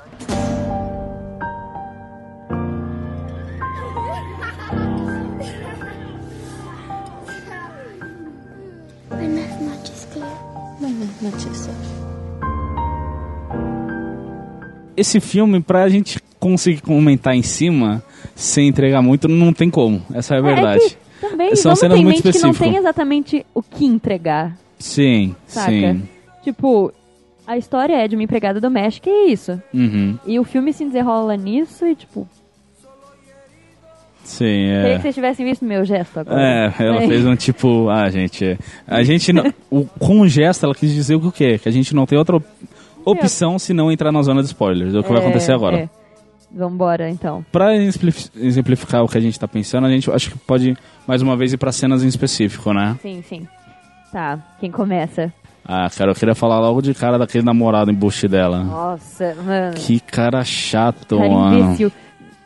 Noches. 11.31 11.69
Esse 14.95 15.19
filme, 15.19 15.62
pra 15.62 15.88
gente 15.89 16.19
conseguir 16.39 16.81
comentar 16.81 17.35
em 17.35 17.44
cima, 17.44 18.03
sem 18.35 18.68
entregar 18.68 19.01
muito, 19.01 19.27
não 19.27 19.53
tem 19.53 19.69
como. 19.69 20.01
Essa 20.13 20.35
é 20.35 20.39
a 20.39 20.41
verdade. 20.41 20.83
É 20.85 20.89
que 20.89 20.97
também 21.21 21.56
São 21.56 21.63
vamos 21.71 21.79
ter 21.79 21.85
cenas 21.85 22.00
em 22.00 22.03
muito 22.03 22.15
mente 22.15 22.21
que 22.21 22.39
não 22.44 22.50
específicas. 22.51 22.68
tem 22.68 22.77
exatamente 22.77 23.45
o 23.53 23.62
que 23.62 23.85
entregar, 23.85 24.57
Sim, 24.79 25.35
saca? 25.45 25.69
sim. 25.71 26.01
Tipo, 26.44 26.91
a 27.45 27.57
história 27.57 27.94
é 27.95 28.07
de 28.07 28.15
uma 28.15 28.23
empregada 28.23 28.59
doméstica 28.62 29.09
e 29.09 29.13
é 29.13 29.25
isso. 29.31 29.62
Uhum. 29.73 30.18
E 30.25 30.39
o 30.39 30.44
filme 30.44 30.71
se 30.73 30.85
desenrola 30.85 31.35
nisso 31.35 31.85
e, 31.85 31.95
tipo, 31.95 32.27
Sim, 34.27 34.45
queria 34.45 34.88
é. 34.89 34.95
que 34.97 35.01
vocês 35.03 35.15
tivessem 35.15 35.45
visto 35.45 35.63
meu 35.65 35.85
gesto 35.85 36.19
agora. 36.19 36.41
É, 36.41 36.74
ela 36.79 37.01
fez 37.07 37.25
um 37.25 37.35
tipo, 37.35 37.89
ah, 37.89 38.09
gente, 38.09 38.44
é, 38.45 38.57
a 38.85 39.01
gente 39.03 39.31
não, 39.31 39.44
o, 39.71 39.85
com 39.85 40.19
o 40.21 40.27
gesto 40.27 40.65
ela 40.65 40.75
quis 40.75 40.94
dizer 40.94 41.15
o 41.15 41.31
quê? 41.31 41.57
Que 41.57 41.69
a 41.69 41.71
gente 41.71 41.95
não 41.95 42.06
tem 42.06 42.18
outra 42.18 42.35
op- 42.35 42.45
opção 43.06 43.57
se 43.57 43.74
não 43.74 43.89
entrar 43.91 44.12
na 44.12 44.21
zona 44.21 44.41
de 44.41 44.47
spoilers, 44.47 44.94
é 44.94 45.00
o 45.00 45.03
que 45.03 45.09
vai 45.09 45.19
É, 45.19 45.24
acontecer 45.24 45.53
agora. 45.53 45.77
é. 45.79 45.89
Vambora, 46.53 47.09
então. 47.09 47.45
Pra 47.51 47.75
exemplif- 47.75 48.29
exemplificar 48.35 49.03
o 49.03 49.07
que 49.07 49.18
a 49.18 49.21
gente 49.21 49.38
tá 49.39 49.47
pensando, 49.47 49.85
a 49.85 49.89
gente 49.89 50.09
acho 50.12 50.31
que 50.31 50.38
pode 50.39 50.75
mais 51.07 51.21
uma 51.21 51.35
vez 51.35 51.51
ir 51.53 51.57
pra 51.57 51.71
cenas 51.71 52.03
em 52.03 52.07
específico, 52.07 52.73
né? 52.73 52.97
Sim, 53.01 53.21
sim. 53.27 53.47
Tá, 54.12 54.39
quem 54.59 54.71
começa? 54.71 55.31
Ah, 55.65 55.89
cara, 55.95 56.12
eu 56.12 56.15
queria 56.15 56.33
falar 56.33 56.59
logo 56.62 56.81
de 56.81 56.94
cara 56.94 57.18
daquele 57.18 57.44
namorado 57.44 57.91
embuste 57.91 58.27
dela. 58.27 58.63
Nossa, 58.63 59.35
mano. 59.45 59.73
Que 59.75 60.00
cara 60.00 60.41
chato, 60.45 61.18
Cara 61.18 61.30
mano. 61.30 61.59
imbecil. 61.59 61.91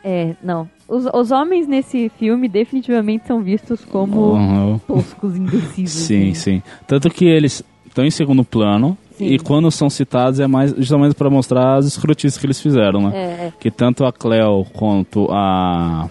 É, 0.04 0.34
não. 0.44 0.68
Os, 0.92 1.06
os 1.14 1.32
homens 1.32 1.68
nesse 1.70 2.10
filme 2.20 2.50
definitivamente 2.50 3.26
são 3.26 3.42
vistos 3.42 3.86
como 3.86 4.34
Uhum. 4.34 4.80
toscos 4.86 5.38
imbecis. 5.38 5.90
Sim, 5.90 6.32
assim. 6.32 6.34
sim. 6.34 6.64
Tanto 6.86 7.10
que 7.10 7.24
eles 7.26 7.64
estão 7.88 8.04
em 8.06 8.12
segundo 8.12 8.44
plano 8.44 8.98
e 9.20 9.40
quando 9.40 9.72
são 9.72 9.90
citados 9.90 10.40
é 10.42 10.48
mais 10.48 10.74
justamente 10.78 11.16
pra 11.16 11.30
mostrar 11.30 11.76
as 11.78 11.86
escrotices 11.86 12.38
que 12.38 12.46
eles 12.46 12.60
fizeram, 12.60 13.10
né? 13.10 13.12
É. 13.16 13.54
Que 13.60 13.72
tanto 13.72 14.04
a 14.04 14.12
Cleo 14.12 14.66
quanto 14.74 15.28
a. 15.32 16.10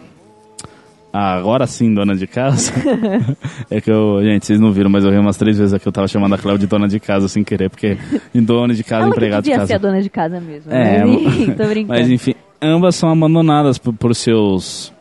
a 1.13 1.35
agora 1.35 1.67
sim, 1.67 1.93
dona 1.93 2.15
de 2.15 2.27
casa. 2.27 2.73
é 3.71 3.81
que 3.81 3.91
eu. 3.91 4.23
Gente, 4.23 4.47
vocês 4.47 4.61
não 4.61 4.71
viram, 4.73 4.89
mas 4.89 5.05
eu 5.05 5.11
ri 5.11 5.19
umas 5.19 5.37
três 5.37 5.59
vezes 5.59 5.75
aqui. 5.75 5.87
Eu 5.87 5.93
tava 5.93 6.07
chamando 6.09 6.35
a 6.35 6.39
Cleo 6.39 6.57
de 6.57 6.67
dona 6.67 6.87
de 6.89 7.01
casa 7.01 7.27
sem 7.29 7.43
querer, 7.45 7.69
porque 7.69 7.99
em 8.35 8.43
dona 8.43 8.73
de 8.75 8.85
casa, 8.85 9.03
Ela 9.05 9.11
empregado 9.11 9.45
de 9.45 9.51
casa. 9.51 9.67
ser 9.67 9.75
a 9.75 9.79
dona 9.79 10.01
de 10.01 10.09
casa 10.09 10.41
mesmo. 10.41 10.73
É, 10.73 11.05
mas, 11.05 11.21
enfim, 11.27 11.53
tô 11.53 11.65
brincando. 11.67 11.89
Mas 11.99 12.09
enfim, 12.11 12.35
ambas 12.63 12.95
são 12.97 13.11
abandonadas 13.11 13.79
por, 13.79 13.93
por 13.95 14.15
seus. 14.15 14.93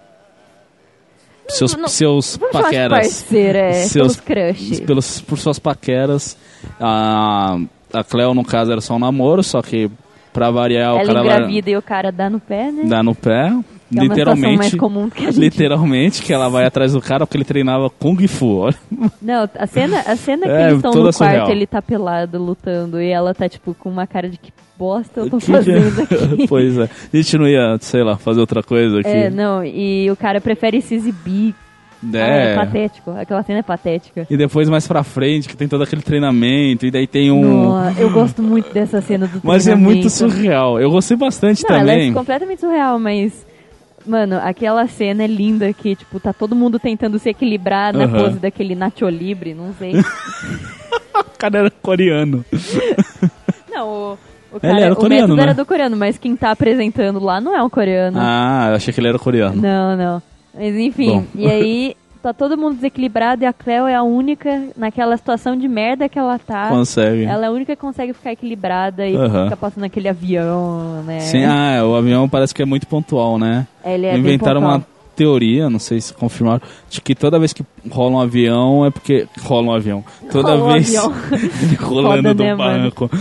Seus, 1.48 1.75
Não, 1.75 1.88
seus 1.88 2.38
paqueras. 2.51 3.25
é, 3.34 3.74
Seus- 3.86 4.20
crush. 4.20 4.82
Pelos, 4.82 5.20
por 5.22 5.38
suas 5.38 5.58
paqueras. 5.58 6.38
A, 6.80 7.58
a 7.92 8.04
Cleo, 8.04 8.34
no 8.36 8.44
caso, 8.46 8.72
era 8.72 8.82
só 8.82 8.96
um 8.96 9.00
namoro, 9.00 9.42
só 9.42 9.60
que 9.62 9.89
pra 10.32 10.51
variar, 10.51 10.94
o 10.94 11.00
Ela 11.00 11.08
cara 11.13 11.20
engravida 11.25 11.70
e 11.72 11.75
o 11.78 11.82
cara 11.82 12.12
dá 12.12 12.30
no 12.30 12.39
pé, 12.39 12.72
né? 12.72 12.84
dá 12.86 13.01
no 13.01 13.16
pé. 13.16 13.51
Que 13.91 14.00
é 14.00 14.03
situação 14.03 14.25
mais 14.36 14.39
literalmente. 14.39 14.77
comum 14.77 15.10
que 15.10 15.25
a 15.25 15.31
gente... 15.31 15.39
Literalmente, 15.39 16.22
que 16.22 16.31
ela 16.34 16.48
vai 16.50 16.65
atrás 16.65 16.93
do 16.93 17.01
cara 17.01 17.25
porque 17.25 17.38
ele 17.38 17.43
treinava 17.46 17.89
Kung 17.89 18.27
Fu. 18.27 18.58
Olha. 18.60 18.75
Não, 19.22 19.50
a 19.58 19.67
cena, 19.67 20.00
a 20.05 20.15
cena 20.15 20.46
que 20.46 20.51
É, 20.51 20.63
eles 20.67 20.75
estão 20.75 20.91
no 20.91 21.01
quarto, 21.01 21.13
surreal. 21.17 21.50
ele 21.51 21.65
tá 21.67 21.81
pelado 21.81 22.38
lutando 22.43 23.01
e 23.01 23.10
ela 23.10 23.34
tá, 23.34 23.50
tipo, 23.50 23.74
com 23.74 23.89
uma 23.89 24.05
cara 24.05 24.29
de 24.29 24.38
que 24.38 24.51
bosta 24.77 25.22
eu 25.22 25.29
tô 25.29 25.38
Que 25.38 25.46
fazendo 25.48 26.00
é? 26.01 26.03
aqui. 26.03 26.48
pois 26.48 26.77
é. 26.77 26.84
A 27.13 27.17
gente 27.17 27.38
não 27.38 27.48
ia, 27.48 27.77
sei 27.81 28.03
lá, 28.03 28.15
fazer 28.17 28.39
outra 28.39 28.62
coisa 28.63 29.00
aqui. 29.00 29.10
É, 29.10 29.29
não, 29.29 29.63
e 29.65 30.10
o 30.12 30.15
cara 30.15 30.39
prefere 30.39 30.81
se 30.81 30.96
exibir. 30.96 31.53
Ah, 32.01 32.17
é 32.17 32.53
É. 32.53 32.55
patético. 32.55 33.12
Aquela 33.12 33.43
cena 33.43 33.60
é 33.60 33.62
patética. 33.62 34.25
E 34.29 34.38
depois 34.38 34.69
mais 34.69 34.88
pra 34.88 35.03
frente, 35.03 35.50
que 35.50 35.58
tem 35.58 35.67
todo 35.67 35.84
aquele 35.84 36.01
treinamento, 36.01 36.86
e 36.86 36.91
daí 36.91 37.05
tem 37.05 37.29
um. 37.29 37.74
Eu 37.98 38.10
gosto 38.10 38.41
muito 38.41 38.72
dessa 38.74 39.01
cena 39.01 39.27
do 39.27 39.41
Mas 39.43 39.67
é 39.67 39.75
muito 39.75 40.08
treinamento. 40.08 40.10
surreal. 40.10 40.79
Eu 40.79 40.89
gostei 40.91 41.17
bastante 41.17 41.62
Não, 41.67 41.75
ela 41.75 41.86
também. 41.91 42.12
é 42.12 42.13
completamente 42.13 42.62
surreal, 42.62 42.98
mas. 43.00 43.46
Mano, 44.06 44.39
aquela 44.41 44.88
cena 44.88 45.24
é 45.24 45.27
linda 45.27 45.72
que, 45.74 45.96
tipo, 45.96 46.20
tá 46.20 46.34
todo 46.34 46.56
mundo 46.56 46.79
tentando 46.79 47.20
se 47.20 47.29
equilibrar 47.29 47.94
na 47.94 48.08
pose 48.08 48.39
daquele 48.39 48.75
Nacho 48.75 49.08
Libre, 49.10 49.53
não 49.53 49.74
sei. 49.74 49.94
O 51.20 51.38
cara 51.39 51.60
era 51.60 51.72
coreano. 51.72 52.44
não, 53.72 53.88
o, 53.88 54.13
o, 54.51 54.56
Ele 54.56 54.60
cara, 54.62 54.79
era 54.82 54.94
o 54.94 54.96
coreano, 54.96 55.22
método 55.22 55.36
né? 55.36 55.44
era 55.44 55.53
do 55.53 55.65
coreano, 55.65 55.98
mas 55.98 56.18
quem 56.18 56.36
tá 56.36 56.51
apresentando 56.51 57.20
lá 57.20 57.39
não 57.39 57.56
é 57.56 57.63
um 57.63 57.70
coreano. 57.70 58.18
Ah, 58.20 58.68
eu 58.70 58.75
achei 58.75 58.94
que 58.94 59.00
ele 59.00 59.08
era 59.08 59.20
coreano. 59.20 59.56
Não, 59.62 59.96
não. 59.96 60.22
Mas 60.53 60.75
enfim, 60.75 61.20
Bom. 61.20 61.25
e 61.36 61.48
aí 61.48 61.96
tá 62.22 62.34
todo 62.34 62.58
mundo 62.58 62.76
desequilibrado 62.76 63.44
e 63.44 63.46
a 63.46 63.54
Cleo 63.54 63.88
é 63.88 63.96
a 63.96 64.04
única 64.04 64.70
naquela 64.76 65.16
situação 65.18 65.56
de 65.58 65.68
merda 65.68 66.10
que 66.10 66.20
ela 66.20 66.38
tá. 66.38 66.70
Consegue. 66.70 67.24
Ela 67.24 67.46
é 67.46 67.48
a 67.48 67.52
única 67.52 67.76
que 67.76 67.82
consegue 67.82 68.14
ficar 68.14 68.32
equilibrada 68.34 69.08
e 69.08 69.16
Aham. 69.16 69.46
fica 69.46 69.58
passando 69.58 69.84
aquele 69.86 70.10
avião, 70.10 71.04
né? 71.04 71.20
Sim, 71.22 71.46
ah, 71.46 71.84
o 71.86 71.96
avião 71.96 72.28
parece 72.28 72.54
que 72.54 72.62
é 72.62 72.66
muito 72.66 72.88
pontual, 72.88 73.38
né? 73.38 73.68
Ele 73.84 74.06
é 74.06 74.18
Inventaram 74.18 74.62
uma 74.62 74.86
teoria, 75.16 75.70
não 75.70 75.80
sei 75.80 76.00
se 76.00 76.14
confirmaram, 76.14 76.62
de 76.90 77.02
que 77.02 77.14
toda 77.14 77.38
vez 77.38 77.52
que 77.52 77.62
rola 77.92 78.16
um 78.16 78.20
avião 78.22 78.86
é 78.86 78.90
porque 78.90 79.28
rola 79.42 79.68
um 79.68 79.74
avião. 79.74 80.04
Toda 80.32 80.56
Rola 80.56 80.64
um 80.64 80.74
vez 80.74 80.96
avião. 80.96 81.14
rolando 81.82 82.30
Foda, 82.30 82.34
do 82.34 82.44
né, 82.44 82.56
banco. 82.56 83.12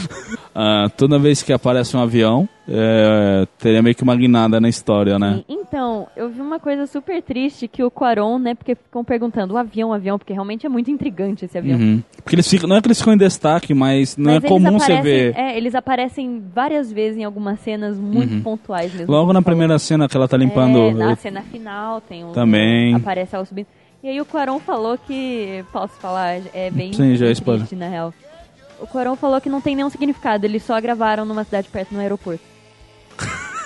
Ah, 0.54 0.88
toda 0.96 1.18
vez 1.18 1.42
que 1.42 1.52
aparece 1.52 1.96
um 1.96 2.00
avião, 2.00 2.48
é, 2.68 3.46
teria 3.58 3.82
meio 3.82 3.96
que 3.96 4.02
uma 4.04 4.14
guinada 4.14 4.60
na 4.60 4.68
história, 4.68 5.18
né? 5.18 5.42
Então, 5.68 6.08
eu 6.16 6.30
vi 6.30 6.40
uma 6.40 6.58
coisa 6.58 6.86
super 6.86 7.22
triste 7.22 7.68
que 7.68 7.82
o 7.82 7.90
Quaron, 7.90 8.38
né, 8.38 8.54
porque 8.54 8.74
ficam 8.74 9.04
perguntando 9.04 9.52
o 9.52 9.58
avião, 9.58 9.90
o 9.90 9.92
avião, 9.92 10.18
porque 10.18 10.32
realmente 10.32 10.64
é 10.64 10.68
muito 10.68 10.90
intrigante 10.90 11.44
esse 11.44 11.58
avião. 11.58 11.78
Uhum. 11.78 12.02
Porque 12.16 12.34
eles 12.34 12.48
ficam, 12.48 12.66
não 12.66 12.76
é 12.76 12.80
que 12.80 12.88
eles 12.88 12.98
ficam 12.98 13.12
em 13.12 13.18
destaque, 13.18 13.74
mas 13.74 14.16
não 14.16 14.32
Mas 14.32 14.44
é 14.44 14.48
comum 14.48 14.78
você 14.78 14.98
ver. 15.02 15.36
É, 15.36 15.58
eles 15.58 15.74
aparecem 15.74 16.42
várias 16.54 16.90
vezes 16.90 17.18
em 17.18 17.24
algumas 17.24 17.60
cenas 17.60 17.98
muito 17.98 18.42
pontuais 18.42 18.94
mesmo. 18.94 19.12
Logo 19.12 19.26
na 19.26 19.42
falou. 19.42 19.44
primeira 19.44 19.78
cena 19.78 20.08
que 20.08 20.16
ela 20.16 20.26
tá 20.26 20.38
limpando. 20.38 20.78
É, 20.78 20.94
na 20.94 21.16
cena 21.16 21.42
final 21.42 22.00
tem 22.00 22.24
um. 22.24 22.32
Também. 22.32 22.94
Aparece 22.94 23.34
ela 23.34 23.44
subindo. 23.44 23.66
E 24.02 24.08
aí 24.08 24.18
o 24.22 24.24
Quaron 24.24 24.58
falou 24.60 24.96
que. 24.96 25.64
Posso 25.70 25.94
falar? 26.00 26.40
É 26.54 26.70
bem 26.70 26.94
Sim, 26.94 27.14
já 27.14 27.26
é 27.26 27.34
triste, 27.34 27.76
na 27.76 27.88
real. 27.88 28.14
O 28.80 28.86
Quaron 28.86 29.16
falou 29.16 29.38
que 29.38 29.50
não 29.50 29.60
tem 29.60 29.76
nenhum 29.76 29.90
significado, 29.90 30.46
eles 30.46 30.62
só 30.62 30.80
gravaram 30.80 31.26
numa 31.26 31.44
cidade 31.44 31.68
perto 31.68 31.92
no 31.92 32.00
aeroporto. 32.00 32.42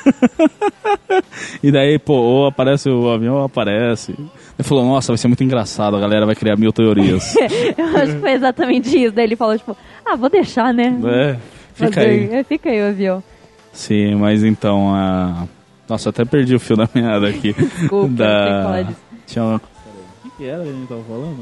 E 1.63 1.71
daí, 1.71 1.99
pô, 1.99 2.15
ou 2.15 2.47
aparece 2.47 2.89
o 2.89 3.09
avião 3.11 3.37
ou 3.37 3.45
aparece. 3.45 4.13
Ele 4.13 4.63
falou, 4.69 4.85
nossa, 4.85 5.13
vai 5.13 5.19
ser 5.19 5.29
muito 5.29 5.45
engraçado, 5.45 5.97
a 5.97 6.01
galera 6.01 6.27
vai 6.27 6.35
criar 6.35 6.57
mil 6.57 6.73
teorias. 6.73 7.35
Eu 7.77 7.87
acho 7.97 8.15
que 8.15 8.21
foi 8.21 8.33
exatamente 8.33 8.99
isso. 8.99 9.13
Daí 9.15 9.25
ele 9.27 9.37
falou, 9.37 9.57
tipo, 9.57 9.77
ah, 10.05 10.17
vou 10.17 10.29
deixar, 10.29 10.73
né? 10.75 10.99
é, 11.05 11.37
fica 11.75 11.93
Fazer- 11.93 12.09
aí. 12.09 12.35
é, 12.35 12.45
Fica 12.45 12.71
aí 12.71 12.81
o 12.83 12.89
avião. 12.89 13.23
Sim, 13.73 14.17
mas 14.17 14.43
então, 14.45 14.95
a... 14.95 15.47
Nossa, 15.89 16.11
até 16.11 16.25
perdi 16.25 16.55
o 16.55 16.61
fio 16.61 16.77
da 16.77 16.89
meada 16.95 17.29
aqui. 17.29 17.53
Desculpa, 17.53 18.09
tem 18.09 18.17
que 18.17 18.63
falar 18.63 18.83
disso. 18.83 19.01
Tinha 19.27 19.45
uma... 19.45 19.57
O 20.25 20.31
que, 20.37 20.45
era 20.45 20.63
que 20.63 20.69
a 20.69 20.73
gente 20.73 20.89
tava 20.89 21.03
falando? 21.05 21.39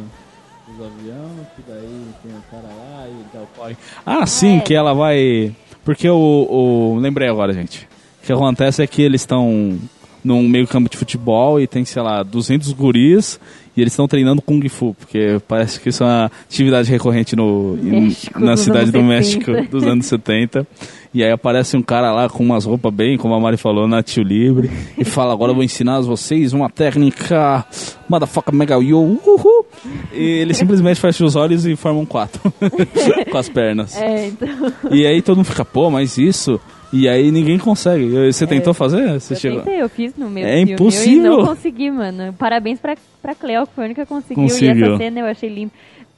Os 0.68 0.86
aviões, 0.86 1.46
que 1.56 1.62
daí 1.66 2.06
tem 2.22 2.32
o 2.32 2.42
cara 2.50 2.74
lá 2.74 3.06
e 3.08 3.36
dá 3.36 3.40
o 3.42 3.46
pai. 3.58 3.76
Ah, 4.04 4.26
sim, 4.26 4.58
é. 4.58 4.60
que 4.60 4.74
ela 4.74 4.92
vai... 4.92 5.54
Porque 5.84 6.08
o, 6.08 6.16
o... 6.16 6.98
Lembrei 7.00 7.28
agora, 7.28 7.52
gente. 7.52 7.88
O 8.22 8.26
que 8.26 8.32
acontece 8.32 8.82
é 8.82 8.86
que 8.86 9.02
eles 9.02 9.22
estão 9.22 9.78
num 10.22 10.46
meio 10.46 10.66
campo 10.66 10.88
de 10.88 10.96
futebol 10.96 11.60
e 11.60 11.66
tem, 11.66 11.84
sei 11.84 12.02
lá, 12.02 12.22
200 12.22 12.72
guris 12.72 13.40
e 13.76 13.80
eles 13.80 13.92
estão 13.92 14.06
treinando 14.06 14.42
Kung 14.42 14.68
Fu, 14.68 14.94
porque 14.94 15.40
parece 15.46 15.80
que 15.80 15.88
isso 15.88 16.02
é 16.02 16.06
uma 16.06 16.30
atividade 16.44 16.90
recorrente 16.90 17.36
no, 17.36 17.78
México 17.80 18.40
na 18.40 18.56
cidade 18.56 18.90
do 18.90 18.98
70. 18.98 19.02
México 19.08 19.52
dos 19.70 19.84
anos 19.84 20.06
70. 20.06 20.66
E 21.14 21.24
aí 21.24 21.30
aparece 21.30 21.76
um 21.76 21.82
cara 21.82 22.12
lá 22.12 22.28
com 22.28 22.44
umas 22.44 22.64
roupas 22.64 22.92
bem, 22.92 23.16
como 23.16 23.34
a 23.34 23.40
Mari 23.40 23.56
falou, 23.56 23.88
na 23.88 24.02
Tio 24.02 24.22
Libre, 24.22 24.70
e 24.98 25.04
fala, 25.04 25.32
agora 25.32 25.50
eu 25.50 25.54
vou 25.54 25.64
ensinar 25.64 26.00
vocês 26.00 26.52
uma 26.52 26.68
técnica 26.68 27.64
motherfucker 28.08 28.54
mega 28.54 28.76
yo, 28.76 28.98
uhul. 28.98 29.66
E 30.12 30.22
ele 30.22 30.54
simplesmente 30.54 31.00
fecha 31.00 31.24
os 31.24 31.34
olhos 31.34 31.64
e 31.64 31.74
forma 31.74 32.00
um 32.00 32.06
quatro 32.06 32.40
com 33.30 33.38
as 33.38 33.48
pernas. 33.48 33.96
É, 33.96 34.28
então. 34.28 34.72
E 34.90 35.06
aí 35.06 35.22
todo 35.22 35.38
mundo 35.38 35.46
fica, 35.46 35.64
pô, 35.64 35.90
mas 35.90 36.18
isso... 36.18 36.60
E 36.92 37.08
aí 37.08 37.30
ninguém 37.30 37.58
consegue. 37.58 38.08
Você 38.32 38.46
tentou 38.46 38.74
fazer? 38.74 39.20
Você 39.20 39.34
Eu 39.34 39.38
chegou... 39.38 39.60
tentei, 39.60 39.80
eu 39.82 39.88
fiz 39.88 40.14
no 40.16 40.28
meu 40.28 40.44
É 40.44 40.56
filme 40.58 40.72
impossível. 40.72 41.32
e 41.34 41.36
não 41.36 41.46
consegui, 41.46 41.90
mano. 41.90 42.32
Parabéns 42.32 42.80
pra, 42.80 42.96
pra 43.22 43.34
Cleo, 43.34 43.66
que 43.66 43.74
foi 43.74 43.84
a 43.84 43.86
única 43.86 44.02
que 44.02 44.08
conseguiu. 44.08 44.44
E 44.44 44.48
Conseguiu. 44.48 44.86
essa 44.86 44.96
cena 44.96 45.20
eu 45.20 45.26
achei 45.26 45.48
linda. 45.48 45.72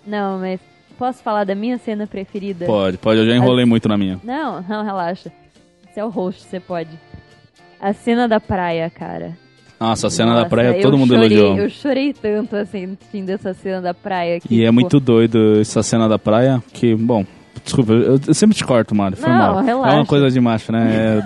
Não, 0.06 0.38
mas 0.38 0.58
posso 0.98 1.22
falar 1.22 1.44
da 1.44 1.54
minha 1.54 1.76
cena 1.78 2.06
preferida? 2.06 2.64
Pode, 2.64 2.96
pode, 2.96 3.20
eu 3.20 3.26
já 3.26 3.34
enrolei 3.36 3.64
muito 3.66 3.88
na 3.88 3.98
minha. 3.98 4.18
Não, 4.24 4.64
não, 4.66 4.82
relaxa. 4.84 5.30
Você 5.92 6.00
é 6.00 6.04
o 6.04 6.08
host, 6.08 6.42
você 6.42 6.58
pode. 6.58 6.90
A 7.78 7.92
cena 7.92 8.26
da 8.26 8.40
praia, 8.40 8.88
cara. 8.88 9.36
Nossa, 9.78 10.06
a 10.06 10.10
cena 10.10 10.30
Nossa, 10.30 10.44
da 10.44 10.48
praia 10.48 10.80
todo 10.80 10.96
mundo 10.96 11.12
chorei, 11.14 11.36
elogiou. 11.36 11.58
Eu 11.58 11.68
chorei 11.68 12.12
tanto, 12.14 12.54
assim, 12.56 12.84
assistindo 12.98 13.28
essa 13.30 13.52
cena 13.52 13.80
da 13.82 13.92
praia. 13.92 14.40
Que, 14.40 14.54
E 14.54 14.60
é 14.62 14.66
tipo, 14.66 14.72
muito 14.74 15.00
doido 15.00 15.60
essa 15.60 15.82
cena 15.82 16.08
da 16.08 16.18
praia, 16.18 16.62
que, 16.72 16.94
bom, 16.94 17.26
desculpa, 17.62 17.92
eu, 17.92 18.34
sempre 18.34 18.56
te 18.56 18.64
corto, 18.64 18.94
Mário, 18.94 19.16
foi 19.16 19.28
Não, 19.28 19.36
mal. 19.38 19.62
relaxa. 19.62 19.94
É 19.94 19.98
uma 19.98 20.06
coisa 20.06 20.30
de 20.30 20.40
macho, 20.40 20.72
né? 20.72 21.18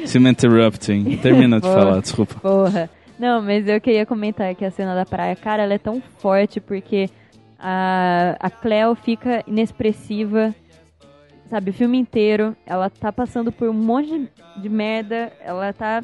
É, 0.00 0.06
se 0.06 0.18
me 0.18 0.30
interrupting. 0.30 1.16
Termina 1.18 1.60
de 1.60 1.66
falar, 1.66 2.00
desculpa. 2.00 2.34
Porra. 2.40 2.90
Não, 3.18 3.40
mas 3.40 3.68
eu 3.68 3.80
queria 3.80 4.04
comentar 4.04 4.54
que 4.54 4.64
a 4.64 4.70
cena 4.70 4.94
da 4.94 5.06
praia, 5.06 5.36
cara, 5.36 5.62
ela 5.62 5.74
é 5.74 5.78
tão 5.78 6.02
forte 6.18 6.60
porque 6.60 7.08
a, 7.58 8.36
a 8.40 8.50
Cleo 8.50 8.94
fica 8.96 9.44
inexpressiva, 9.46 10.52
sabe, 11.48 11.70
o 11.70 11.74
filme 11.74 11.98
inteiro. 11.98 12.56
Ela 12.66 12.90
tá 12.90 13.12
passando 13.12 13.52
por 13.52 13.68
um 13.68 13.72
monte 13.72 14.08
de, 14.08 14.28
de 14.62 14.68
merda, 14.68 15.32
ela 15.40 15.72
tá 15.72 16.02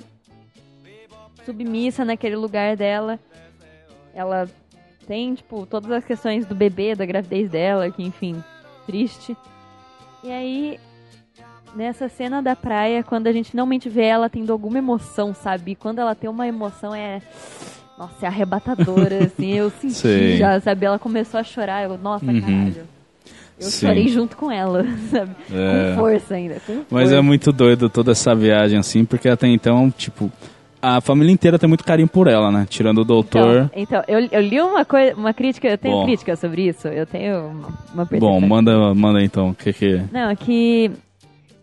submissa 1.45 2.05
naquele 2.05 2.37
lugar 2.37 2.77
dela. 2.77 3.19
Ela 4.15 4.49
tem, 5.07 5.35
tipo, 5.35 5.67
todas 5.67 5.91
as 5.91 6.05
questões 6.05 6.47
do 6.47 6.55
bebê, 6.55 6.95
da 6.95 7.07
gravidez 7.07 7.51
dela, 7.51 7.91
que, 7.91 8.03
enfim, 8.03 8.43
triste. 8.87 9.37
E 10.23 10.31
aí, 10.31 10.81
nessa 11.75 12.09
cena 12.09 12.43
da 12.43 12.57
praia, 12.57 13.03
quando 13.03 13.27
a 13.27 13.33
gente 13.33 13.51
finalmente 13.51 13.89
vê 13.89 14.05
ela 14.05 14.29
tendo 14.29 14.53
alguma 14.53 14.79
emoção, 14.79 15.35
sabe? 15.35 15.73
E 15.73 15.75
quando 15.75 15.99
ela 16.01 16.15
tem 16.15 16.29
uma 16.29 16.47
emoção 16.47 16.95
é. 16.95 17.21
Nossa, 17.99 18.27
é 18.27 18.29
arrebatadora, 18.29 19.25
assim. 19.27 19.55
Eu 19.55 19.71
senti 19.71 19.95
Sei. 19.95 20.37
já, 20.37 20.61
sabe? 20.61 20.87
Ela 20.87 20.99
começou 20.99 21.39
a 21.41 21.43
chorar. 21.45 21.85
Eu, 21.85 21.99
nossa, 21.99 22.25
Uhum. 22.27 22.41
caralho. 22.41 22.87
Eu 23.61 23.71
Sim. 23.71 23.87
chorei 23.89 24.07
junto 24.09 24.37
com 24.37 24.53
ela, 24.53 24.85
sabe? 25.11 25.33
É. 25.53 25.91
Com 25.95 26.01
força 26.01 26.35
ainda. 26.35 26.61
Com 26.65 26.75
Mas 26.91 27.05
força. 27.09 27.17
é 27.17 27.21
muito 27.21 27.51
doido 27.51 27.89
toda 27.91 28.13
essa 28.13 28.33
viagem, 28.35 28.79
assim, 28.79 29.05
porque 29.05 29.29
até 29.29 29.49
então, 29.49 29.91
tipo, 29.91 30.31
a 30.81 31.01
família 31.01 31.33
inteira 31.33 31.59
tem 31.59 31.69
muito 31.69 31.85
carinho 31.85 32.09
por 32.09 32.27
ela, 32.27 32.51
né? 32.51 32.67
Tirando 32.69 32.99
o 32.99 33.05
doutor. 33.05 33.71
Então, 33.75 34.01
então 34.01 34.05
eu, 34.09 34.29
eu 34.31 34.41
li 34.41 34.61
uma 34.61 34.85
coisa, 34.85 35.15
uma 35.15 35.35
crítica, 35.35 35.69
eu 35.69 35.79
tenho 35.79 35.97
Bom. 35.97 36.05
crítica 36.05 36.37
sobre 36.37 36.69
isso. 36.69 36.89
Eu 36.89 37.07
tenho 37.07 37.49
uma, 37.49 37.69
uma 37.95 38.05
Bom, 38.05 38.07
percepção. 38.07 38.41
manda, 38.41 38.95
manda 38.95 39.23
então, 39.23 39.51
o 39.51 39.55
que 39.55 39.73
que... 39.73 40.03
Não, 40.13 40.31
é 40.31 40.37
que. 40.37 40.91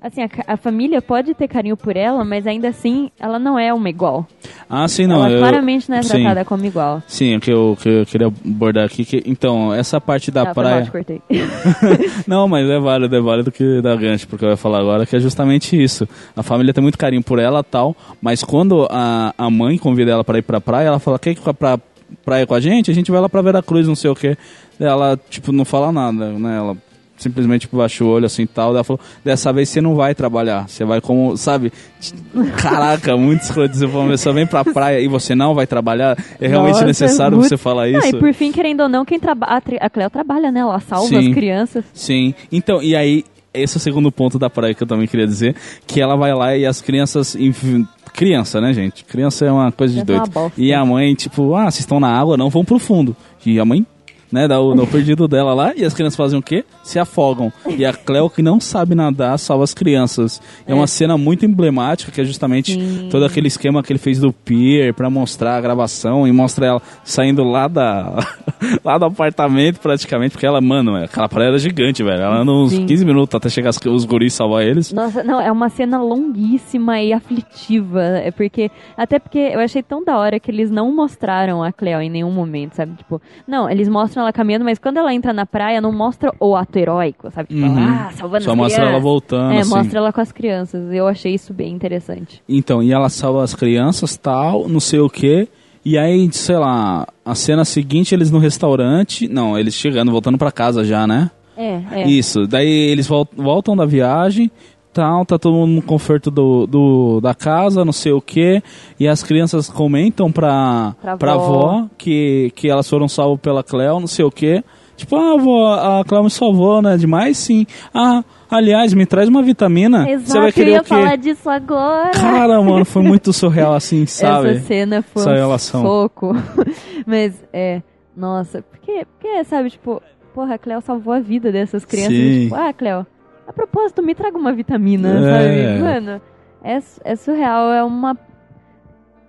Assim, 0.06 0.22
a, 0.22 0.30
a 0.54 0.56
família 0.56 1.02
pode 1.02 1.34
ter 1.34 1.48
carinho 1.48 1.76
por 1.76 1.98
ela, 1.98 2.24
mas 2.24 2.46
ainda 2.46 2.68
assim, 2.68 3.10
ela 3.20 3.40
não 3.40 3.58
é 3.58 3.74
uma 3.74 3.90
igual. 3.90 4.28
Ah, 4.70 4.88
sim, 4.88 5.08
não, 5.08 5.16
ela 5.16 5.32
eu... 5.32 5.40
claramente 5.40 5.90
não 5.90 5.98
é 5.98 6.04
sim. 6.04 6.22
tratada 6.22 6.46
como 6.46 6.64
igual. 6.64 7.02
Sim, 7.08 7.38
o 7.38 7.40
que 7.40 7.52
eu, 7.52 7.76
que 7.82 7.90
eu 7.90 8.06
queria 8.06 8.28
abordar 8.28 8.86
aqui, 8.86 9.04
que, 9.04 9.24
então, 9.26 9.74
essa 9.74 10.00
parte 10.00 10.30
da 10.30 10.44
Ah, 10.44 10.46
mal, 10.46 10.54
praia... 10.54 10.84
te 10.84 10.92
cortei. 10.92 11.20
Não, 12.28 12.48
mas 12.48 12.70
é 12.70 12.80
válido, 12.80 13.16
é 13.16 13.20
válido 13.20 13.52
que 13.52 13.82
dá 13.82 13.96
gancho, 13.96 14.28
porque 14.28 14.46
eu 14.46 14.50
ia 14.50 14.58
falar 14.58 14.80
agora 14.80 15.08
que 15.08 15.16
é 15.16 15.20
justamente 15.20 15.76
isso. 15.82 16.08
A 16.38 16.44
família 16.44 16.72
tem 16.72 16.84
muito 16.84 17.00
carinho 17.00 17.24
por 17.24 17.40
ela 17.40 17.64
tal, 17.64 17.96
mas 18.22 18.44
quando 18.44 18.88
a, 18.92 19.34
a 19.36 19.50
mãe 19.50 19.76
convida 19.76 20.12
ela 20.12 20.24
para 20.24 20.38
ir 20.38 20.44
pra 20.44 20.62
praia, 20.62 20.86
ela 20.86 21.00
fala, 21.00 21.18
quer 21.18 21.32
ir 21.32 21.40
pra 21.58 21.80
praia 22.24 22.46
com 22.46 22.54
a 22.54 22.60
gente? 22.60 22.92
A 22.92 22.94
gente 22.94 23.12
vai 23.12 23.20
lá 23.20 23.28
pra 23.28 23.42
Veracruz, 23.42 23.88
não 23.88 23.96
sei 23.96 24.12
o 24.12 24.16
quê. 24.16 24.38
Ela, 24.80 25.20
tipo, 25.32 25.52
não 25.52 25.66
fala 25.66 25.92
nada, 25.92 26.30
né? 26.34 26.58
Ela 26.58 26.78
simplesmente 27.18 27.62
tipo, 27.62 27.78
baixa 27.78 28.04
o 28.04 28.08
olho 28.08 28.26
assim 28.26 28.44
e 28.44 28.48
tal. 28.48 28.72
Ela 28.72 28.84
falou, 28.84 29.00
dessa 29.24 29.52
vez 29.54 29.70
você 29.70 29.82
não 29.82 29.96
vai 29.96 30.14
trabalhar, 30.16 30.68
você 30.68 30.84
vai 30.86 31.00
como, 31.02 31.36
sabe? 31.38 31.72
Caraca, 32.62 33.16
muito 33.18 33.42
escroto. 33.42 33.76
Você 33.76 33.88
falou, 33.88 34.08
você 34.08 34.32
vem 34.34 34.46
pra 34.48 34.64
praia 34.64 35.00
e 35.00 35.08
você 35.08 35.34
não 35.36 35.54
vai 35.54 35.66
trabalhar? 35.68 36.18
É 36.40 36.48
realmente 36.48 36.74
Nossa, 36.74 36.86
necessário 36.86 37.38
muito- 37.38 37.50
você 37.50 37.58
falar 37.58 37.90
isso? 37.90 38.08
e 38.08 38.20
por 38.20 38.34
fim, 38.34 38.52
querendo 38.52 38.82
ou 38.82 38.90
não, 38.90 39.06
quem 39.06 39.20
trabalha. 39.20 39.62
A 39.82 39.90
Cleo 39.90 40.10
trabalha, 40.10 40.52
né? 40.52 40.60
Ela 40.62 40.80
salva 40.80 41.08
Sim. 41.08 41.30
as 41.30 41.34
crianças. 41.34 41.86
Sim. 41.94 42.34
Então, 42.52 42.82
e 42.82 42.96
aí, 42.96 43.24
esse 43.54 43.78
é 43.78 43.80
o 43.80 43.82
segundo 43.82 44.12
ponto 44.12 44.38
da 44.38 44.50
praia 44.50 44.74
que 44.74 44.84
eu 44.84 44.88
também 44.88 45.08
queria 45.08 45.26
dizer, 45.26 45.56
que 45.88 46.02
ela 46.02 46.16
vai 46.16 46.34
lá 46.34 46.56
e 46.58 46.66
as 46.66 46.82
crianças... 46.82 47.36
enf- 47.36 47.86
Criança, 48.14 48.62
né, 48.62 48.72
gente? 48.72 49.04
Criança 49.04 49.46
é 49.46 49.52
uma 49.52 49.72
coisa 49.74 49.94
de 49.94 50.00
é 50.00 50.04
doido. 50.06 50.32
E 50.58 50.74
a 50.74 50.86
mãe, 50.86 51.14
tipo, 51.16 51.54
ah, 51.54 51.64
vocês 51.64 51.80
estão 51.80 52.00
na 52.00 52.08
água, 52.08 52.38
não 52.38 52.50
vão 52.50 52.64
pro 52.64 52.80
fundo. 52.80 53.14
E 53.46 53.60
a 53.60 53.66
mãe, 53.66 53.86
né, 54.32 54.48
dá 54.48 54.60
o, 54.60 54.88
perdido 54.88 55.28
dela 55.28 55.54
lá, 55.54 55.74
e 55.76 55.84
as 55.84 55.94
crianças 55.94 56.16
fazem 56.16 56.40
o 56.40 56.42
quê? 56.42 56.64
Se 56.84 57.00
afogam. 57.00 57.52
E 57.78 57.86
a 57.86 57.94
Cleo, 57.94 58.30
que 58.30 58.42
não 58.42 58.60
sabe 58.60 58.96
nadar, 58.96 59.38
salva 59.38 59.64
as 59.64 59.74
crianças. 59.74 60.42
É, 60.68 60.74
uma 60.74 60.88
cena 60.88 61.18
muito 61.18 61.46
emblemática, 61.46 62.12
que 62.12 62.22
é 62.22 62.24
justamente 62.24 62.74
Sim. 62.74 63.10
todo 63.10 63.26
aquele 63.26 63.48
esquema 63.48 63.82
que 63.82 63.92
ele 63.92 64.00
fez 64.00 64.20
do 64.20 64.32
pier 64.32 64.94
pra 64.94 65.10
mostrar 65.10 65.58
a 65.58 65.62
gravação 65.62 66.28
e 66.28 66.32
mostra 66.32 66.66
ela 66.66 66.82
saindo 67.04 67.44
lá 67.44 67.68
da 67.68 68.16
lá 68.84 68.98
do 68.98 69.06
apartamento 69.06 69.80
praticamente, 69.80 70.32
porque 70.32 70.46
ela, 70.46 70.62
mano, 70.62 70.96
aquela 70.96 71.30
praia 71.30 71.50
era 71.50 71.58
gigante, 71.58 72.04
velho. 72.04 72.22
Ela 72.22 72.42
anda 72.42 72.52
uns 72.52 72.72
Sim. 72.72 72.86
15 72.86 73.06
minutos 73.06 73.36
até 73.36 73.50
chegar 73.50 73.70
os 73.70 74.06
guris 74.06 74.34
e 74.34 74.36
salvar 74.36 74.64
eles. 74.64 74.92
Nossa, 74.92 75.24
não, 75.24 75.40
é 75.40 75.52
uma 75.52 75.70
cena 75.70 76.02
longuíssima 76.02 77.02
e 77.02 77.14
aflitiva. 77.14 78.02
É 78.02 78.32
porque. 78.32 78.72
Até 78.98 79.20
porque 79.20 79.40
eu 79.40 79.60
achei 79.60 79.84
tão 79.84 80.04
da 80.04 80.18
hora 80.18 80.40
que 80.40 80.50
eles 80.50 80.72
não 80.72 80.94
mostraram 80.96 81.64
a 81.64 81.72
Cleo 81.72 82.02
em 82.02 82.10
nenhum 82.10 82.32
momento, 82.32 82.74
sabe? 82.74 82.96
Tipo, 82.96 83.22
não, 83.48 83.70
eles 83.70 83.88
mostram 83.88 84.25
ela 84.26 84.34
caminhando, 84.34 84.66
mas 84.66 84.78
quando 84.80 84.98
ela 84.98 85.14
entra 85.14 85.32
na 85.32 85.46
praia, 85.46 85.80
não 85.80 85.92
mostra 85.92 86.32
o 86.40 86.56
ato 86.56 86.78
heróico, 86.78 87.30
sabe? 87.32 87.48
Tipo, 87.50 87.62
Uhum. 87.66 87.78
ah, 87.88 88.10
salvando 88.14 88.44
Só 88.44 88.52
as 88.52 88.58
mostra 88.58 88.82
ela 88.82 88.88
crianças. 88.92 89.04
voltando, 89.04 89.54
É, 89.54 89.60
assim. 89.60 89.70
mostra 89.70 90.00
ela 90.00 90.14
com 90.14 90.22
as 90.22 90.32
crianças. 90.32 90.94
Eu 90.94 91.08
achei 91.08 91.34
isso 91.34 91.54
bem 91.54 91.74
interessante. 91.74 92.42
Então, 92.50 92.82
e 92.84 92.92
ela 92.92 93.10
salva 93.10 93.44
as 93.44 93.54
crianças, 93.56 94.18
tal, 94.18 94.68
não 94.68 94.80
sei 94.80 95.00
o 95.00 95.10
que. 95.10 95.48
E 95.84 95.98
aí, 95.98 96.28
sei 96.34 96.58
lá, 96.58 97.08
a 97.24 97.36
cena 97.36 97.64
seguinte 97.64 98.16
eles 98.16 98.32
no 98.32 98.40
restaurante. 98.40 99.28
Não, 99.28 99.58
eles 99.58 99.74
chegando, 99.76 100.12
voltando 100.12 100.38
pra 100.38 100.52
casa 100.52 100.84
já, 100.84 101.06
né? 101.06 101.30
É, 101.58 101.82
é. 101.92 102.08
Isso. 102.08 102.46
Daí 102.48 102.68
eles 102.68 103.08
vol- 103.08 103.28
voltam 103.38 103.78
da 103.78 103.86
viagem, 103.86 104.52
tal, 104.96 105.26
tá 105.26 105.38
todo 105.38 105.54
mundo 105.54 105.72
no 105.74 105.82
conforto 105.82 106.32
do, 106.32 106.66
do- 106.66 107.20
da 107.22 107.36
casa, 107.36 107.84
não 107.84 107.92
sei 107.92 108.14
o 108.14 108.22
que, 108.22 108.64
e 109.00 109.08
as 109.08 109.22
crianças 109.22 109.70
comentam 109.70 110.32
pra, 110.32 110.96
Pra 111.02 111.18
pra 111.18 111.34
avó. 111.34 111.44
avó 111.70 111.86
que, 111.98 112.52
que 112.56 112.70
elas 112.70 112.90
foram 112.90 113.08
salvas 113.10 113.40
pela 113.42 113.62
Cleo, 113.64 114.00
não 114.00 114.08
sei 114.08 114.24
o 114.24 114.32
que. 114.32 114.64
Tipo, 114.96 115.18
ah, 115.18 115.34
avó, 115.34 115.74
a 115.74 116.06
Cleo 116.06 116.24
me 116.24 116.30
salvou, 116.30 116.82
né? 116.82 116.96
Demais, 116.96 117.38
sim. 117.38 117.68
Ah, 117.94 118.24
aliás, 118.50 118.94
me 118.94 119.06
traz 119.06 119.28
uma 119.28 119.44
vitamina. 119.44 120.00
Você 120.00 120.06
vai 120.06 120.14
Exato, 120.14 120.48
eu 120.48 120.54
querer 120.54 120.72
ia 120.72 120.80
o 120.80 120.84
quê? 120.84 120.88
falar 120.90 121.16
disso 121.18 121.50
agora. 121.50 122.12
Cara, 122.12 122.62
mano, 122.62 122.86
foi 122.86 123.02
muito 123.04 123.34
surreal 123.34 123.74
assim, 123.74 124.06
sabe? 124.08 124.52
Essa 124.52 124.62
cena 124.62 125.02
foi 125.02 125.22
Essa 125.24 125.32
um 125.32 125.36
relação. 125.36 125.82
soco. 125.84 126.34
Mas, 127.06 127.34
é, 127.52 127.82
nossa, 128.16 128.62
porque, 128.72 129.06
porque, 129.20 129.44
sabe, 129.44 129.70
tipo, 129.72 130.02
porra, 130.34 130.56
a 130.56 130.58
Cleo 130.58 130.80
salvou 130.80 131.14
a 131.14 131.20
vida 131.20 131.52
dessas 131.52 131.84
crianças. 131.84 132.16
Sim. 132.16 132.44
Tipo, 132.44 132.56
ah, 132.56 132.72
Cleo, 132.72 133.06
a 133.48 133.54
propósito, 133.54 134.02
me 134.04 134.16
traga 134.16 134.38
uma 134.38 134.52
vitamina, 134.54 135.10
É. 135.10 135.22
sabe? 135.22 135.84
Mano, 135.84 136.22
é, 136.64 136.80
é 137.04 137.16
surreal, 137.16 137.72
é 137.72 137.84
uma... 137.84 138.18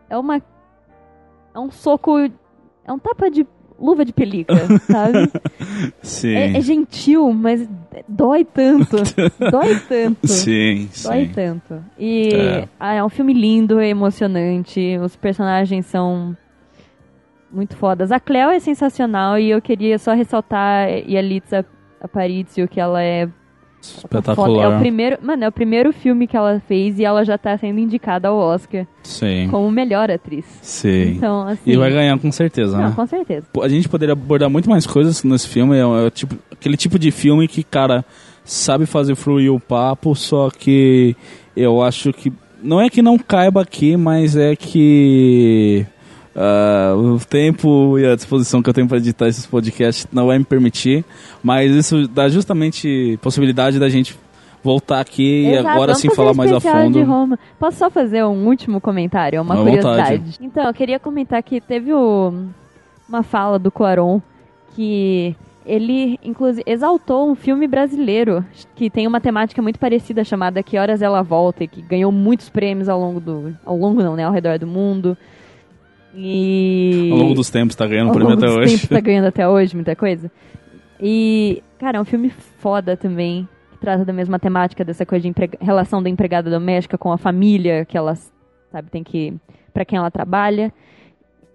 É 0.09 0.17
uma... 0.17 0.37
É 1.55 1.59
um 1.59 1.71
soco... 1.71 2.19
É 2.19 2.93
um 2.93 2.99
tapa 2.99 3.31
de 3.31 3.47
luva 3.79 4.05
de 4.07 4.13
pelica, 4.13 4.55
sabe? 4.91 5.31
Sim. 6.03 6.35
É, 6.35 6.57
é 6.57 6.61
gentil, 6.63 7.31
mas 7.33 7.69
dói 8.09 8.45
tanto. 8.45 8.97
dói 9.51 9.79
tanto. 9.89 10.27
Sim, 10.29 10.89
Dói 11.05 11.27
sim. 11.27 11.33
tanto. 11.35 11.85
E 11.99 12.31
É. 12.35 12.69
ah, 12.81 12.95
é 12.95 13.05
um 13.05 13.09
filme 13.11 13.35
lindo, 13.35 13.79
é 13.79 13.89
emocionante. 13.89 14.97
Os 15.03 15.15
personagens 15.17 15.85
são 15.87 16.35
muito 17.51 17.77
fodas. 17.77 18.11
A 18.11 18.19
Cleo 18.21 18.51
é 18.51 18.59
sensacional 18.61 19.39
e 19.39 19.51
eu 19.51 19.61
queria 19.61 19.99
só 19.99 20.15
ressaltar 20.15 20.89
Yalitza 21.07 21.65
Aparicio, 22.01 22.67
que 22.69 22.81
ela 22.81 23.03
é 23.03 23.29
foda. 23.81 24.17
É 24.17 24.19
Espetacular. 24.19 24.77
o 24.77 24.79
primeiro, 24.81 25.19
mano, 25.23 25.45
é 25.45 25.49
o 25.49 25.53
primeiro 25.53 25.93
filme 25.93 26.27
que 26.27 26.37
ela 26.37 26.61
fez 26.67 26.99
e 26.99 27.05
ela 27.05 27.25
já 27.25 27.37
tá 27.39 27.57
sendo 27.57 27.79
indicada 27.79 28.29
ao 28.29 28.37
Oscar 28.37 28.87
Sim. 29.03 29.49
como 29.51 29.71
melhor 29.71 30.11
atriz. 30.11 30.45
Sim. 30.63 31.13
Então, 31.17 31.47
assim, 31.47 31.71
E 31.71 31.77
vai 31.77 31.91
ganhar 31.91 32.19
com 32.19 32.31
certeza, 32.33 32.77
não, 32.77 32.89
né? 32.89 32.93
com 32.95 33.07
certeza. 33.07 33.47
A 33.63 33.69
gente 33.69 33.89
poderia 33.89 34.13
abordar 34.13 34.51
muito 34.51 34.69
mais 34.69 34.87
coisas 34.87 35.23
nesse 35.25 35.49
filme. 35.49 35.77
É, 35.77 36.07
é 36.07 36.11
tipo, 36.11 36.37
aquele 36.51 36.77
tipo 36.77 36.99
de 36.99 37.11
filme 37.11 37.47
que, 37.47 37.63
cara, 37.63 38.05
sabe 38.45 38.87
fazer 38.87 39.15
fluir 39.15 39.53
o 39.53 39.61
papo, 39.61 40.15
só 40.15 40.51
que 40.51 41.17
eu 41.57 41.83
acho 41.83 42.13
que. 42.13 42.33
Não 42.63 42.81
é 42.81 42.89
que 42.89 43.03
não 43.03 43.19
caiba 43.19 43.63
aqui, 43.63 43.97
mas 43.97 44.37
é 44.37 44.57
que. 44.57 45.87
Ah, 46.37 46.95
o 46.97 47.19
tempo 47.19 47.99
e 47.99 48.07
a 48.07 48.15
disposição 48.15 48.63
que 48.63 48.69
eu 48.69 48.75
tenho 48.75 48.87
para 48.87 48.99
editar 48.99 49.27
esses 49.27 49.47
podcasts 49.47 50.07
não 50.13 50.27
vai 50.27 50.39
me 50.39 50.45
permitir, 50.45 51.05
mas 51.43 51.71
isso 51.75 52.07
dá 52.07 52.29
justamente 52.29 53.19
possibilidade 53.23 53.79
da 53.79 53.89
gente 53.89 54.17
voltar 54.63 55.01
aqui 55.01 55.45
e 55.45 55.53
Exato, 55.53 55.69
agora 55.69 55.87
vamos 55.93 56.01
sim 56.01 56.11
falar 56.11 56.33
um 56.33 56.35
mais 56.35 56.53
a 56.53 56.61
fundo. 56.61 56.99
de 56.99 57.03
Roma. 57.03 57.39
Posso 57.59 57.79
só 57.79 57.89
fazer 57.91 58.25
um 58.25 58.47
último 58.47 58.81
comentário, 58.81 59.41
uma 59.41 59.55
À 59.55 59.59
curiosidade? 59.59 60.17
vontade. 60.19 60.39
Então, 60.41 60.65
eu 60.65 60.75
queria 60.75 60.99
comentar 60.99 61.43
que 61.43 61.61
teve 61.61 61.93
o- 61.93 62.33
uma 63.09 63.23
fala 63.23 63.59
do 63.61 63.71
Cuarón 63.71 64.21
que 64.75 65.37
ele, 65.65 66.19
inclusive, 66.23 66.63
exaltou 66.67 67.31
um 67.31 67.35
filme 67.37 67.67
brasileiro 67.69 68.45
que 68.75 68.91
tem 68.91 69.07
uma 69.07 69.21
temática 69.21 69.63
muito 69.63 69.79
parecida 69.79 70.23
chamada 70.25 70.63
Que 70.63 70.79
Horas 70.79 71.01
Ela 71.01 71.23
Volta 71.23 71.65
e 71.65 71.69
que 71.69 71.81
ganhou 71.83 72.11
muitos 72.13 72.49
prêmios 72.49 72.89
ao 72.89 72.99
longo 73.01 73.21
do... 73.21 73.57
ao 73.65 73.77
longo 73.77 74.03
não, 74.03 74.17
né? 74.17 74.25
Ao 74.25 74.33
redor 74.33 74.59
do 74.59 74.67
mundo. 74.67 75.17
E... 76.17 77.11
Ao 77.13 77.19
longo 77.19 77.35
dos 77.35 77.51
tempos 77.51 77.77
tá 77.77 77.87
ganhando 77.87 78.09
Ao 78.09 78.15
prêmio 78.15 78.35
longo 78.35 78.45
até 78.45 78.47
dos 78.53 78.57
hoje. 78.57 78.73
tempos 78.75 78.89
tá 78.89 79.01
ganhando 79.01 79.27
até 79.27 79.49
hoje 79.49 79.75
muita 79.75 79.95
coisa. 79.95 80.31
E, 81.01 81.63
cara, 81.79 81.99
é 81.99 82.01
um 82.01 82.05
filme 82.05 82.31
foda 82.59 82.97
também, 82.97 83.47
que 83.73 83.79
trata 83.79 84.05
da 84.05 84.13
mesma 84.13 84.39
temática 84.39 84.83
dessa 84.85 85.05
coisa 85.05 85.23
de 85.23 85.29
emprega- 85.29 85.59
relação 85.61 86.03
da 86.03 86.09
empregada 86.09 86.51
doméstica 86.51 86.97
com 86.97 87.13
a 87.13 87.19
família 87.19 87.85
que 87.85 87.97
ela, 87.99 88.15
sabe, 88.73 88.91
tem 88.91 89.05
que 89.05 89.35
para 89.75 89.85
quem 89.85 89.99
ela 89.99 90.11
trabalha. 90.11 90.73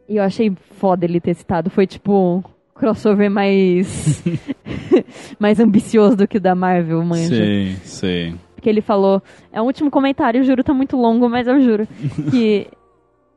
E 0.07 0.17
eu 0.17 0.23
achei 0.23 0.51
foda 0.77 1.05
ele 1.05 1.19
ter 1.19 1.33
citado, 1.33 1.69
foi 1.69 1.87
tipo 1.87 2.13
um 2.13 2.43
crossover 2.75 3.31
mais 3.31 4.23
mais 5.39 5.59
ambicioso 5.59 6.15
do 6.17 6.27
que 6.27 6.37
o 6.37 6.41
da 6.41 6.53
Marvel, 6.53 7.03
manja. 7.03 7.35
Sim, 7.35 7.75
sim. 7.83 8.35
Porque 8.55 8.69
ele 8.69 8.81
falou, 8.81 9.23
é 9.51 9.59
o 9.59 9.65
último 9.65 9.89
comentário, 9.89 10.39
eu 10.39 10.43
juro, 10.43 10.63
tá 10.63 10.71
muito 10.73 10.95
longo, 10.95 11.27
mas 11.27 11.47
eu 11.47 11.59
juro 11.61 11.87
que 12.29 12.67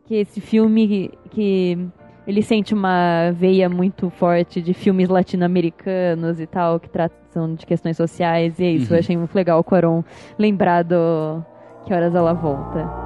que 0.07 0.17
esse 0.17 0.41
filme 0.41 1.11
que, 1.31 1.79
ele 2.27 2.43
sente 2.43 2.73
uma 2.73 3.31
veia 3.33 3.69
muito 3.69 4.09
forte 4.11 4.63
de 4.63 4.73
filmes 4.73 5.09
latino-americanos 5.09 6.41
e 6.41 6.47
tal, 6.47 6.81
que 6.81 6.89
tratam 6.89 7.55
de 7.55 7.67
questões 7.67 7.97
sociais, 7.97 8.59
e 8.59 8.65
é 8.65 8.71
isso, 8.71 8.95
eu 8.95 8.99
achei 8.99 9.17
muito 9.17 9.35
legal 9.35 9.61
o 9.61 9.65
Quaron 9.65 10.03
lembrar 10.39 10.83
do 10.83 11.43
Que 11.85 11.93
Horas 11.93 12.15
Ela 12.15 12.33
Volta. 12.33 13.04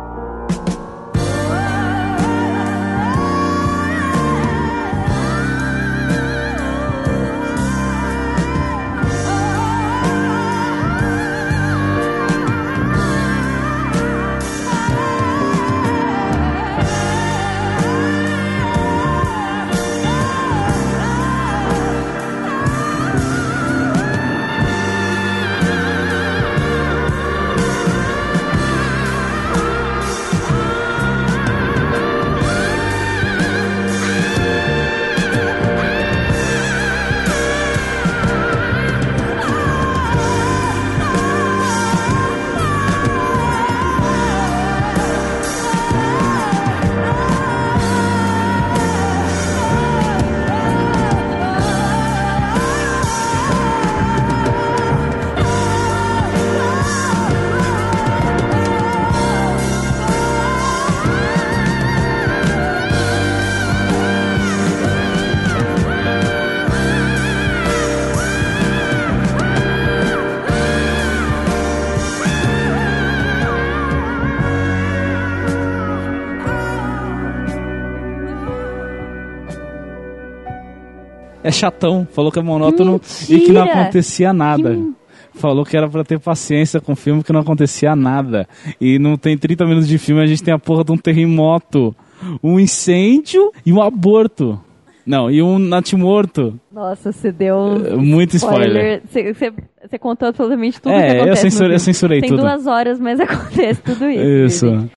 É 81.49 81.53
chatão, 81.53 82.07
falou 82.13 82.31
que 82.31 82.39
é 82.39 82.43
monótono 82.43 83.01
e 83.29 83.41
que 83.41 83.53
não 83.53 83.63
Mentira! 83.63 83.81
acontecia 83.83 84.33
nada. 84.33 84.75
Que- 84.75 84.99
Falou 85.35 85.65
que 85.65 85.77
era 85.77 85.89
pra 85.89 86.03
ter 86.03 86.19
paciência 86.19 86.81
com 86.81 86.93
o 86.93 86.97
filme 86.97 87.23
que 87.23 87.33
não 87.33 87.41
acontecia 87.41 87.95
nada. 87.95 88.49
E 88.81 88.99
não 88.99 89.17
tem 89.17 89.39
30 89.39 89.65
minutos 89.67 89.89
de 89.89 89.97
filme, 89.97 90.21
a 90.21 90.27
gente 90.27 90.43
tem 90.43 90.53
a 90.53 90.59
porra 90.59 90.83
de 90.83 90.91
um 90.91 90.97
terremoto, 90.97 91.95
um 92.43 92.59
incêndio 92.59 93.53
e 93.65 93.73
um 93.73 93.81
aborto. 93.81 94.61
Não, 95.07 95.31
e 95.31 95.41
um 95.41 95.57
natimorto. 95.59 96.59
Nossa, 96.73 97.13
você 97.13 97.31
deu 97.33 97.57
um 97.57 97.99
Muito 97.99 98.37
spoiler. 98.37 99.01
Você, 99.09 99.99
contou 99.99 100.29
absolutamente 100.29 100.81
tudo 100.83 100.93
É, 100.93 101.23
que 101.25 101.31
eu 101.31 101.37
censurei- 101.37 101.77
eu 101.77 101.79
filme. 101.79 101.79
censurei 101.81 102.21
Tem 102.21 102.29
tudo. 102.31 102.43
duas 102.43 102.67
horas, 102.67 102.99
mas 103.01 103.19
acontece 103.21 103.81
tudo 103.81 104.11
isso. 104.11 104.67
Isso. 104.67 104.87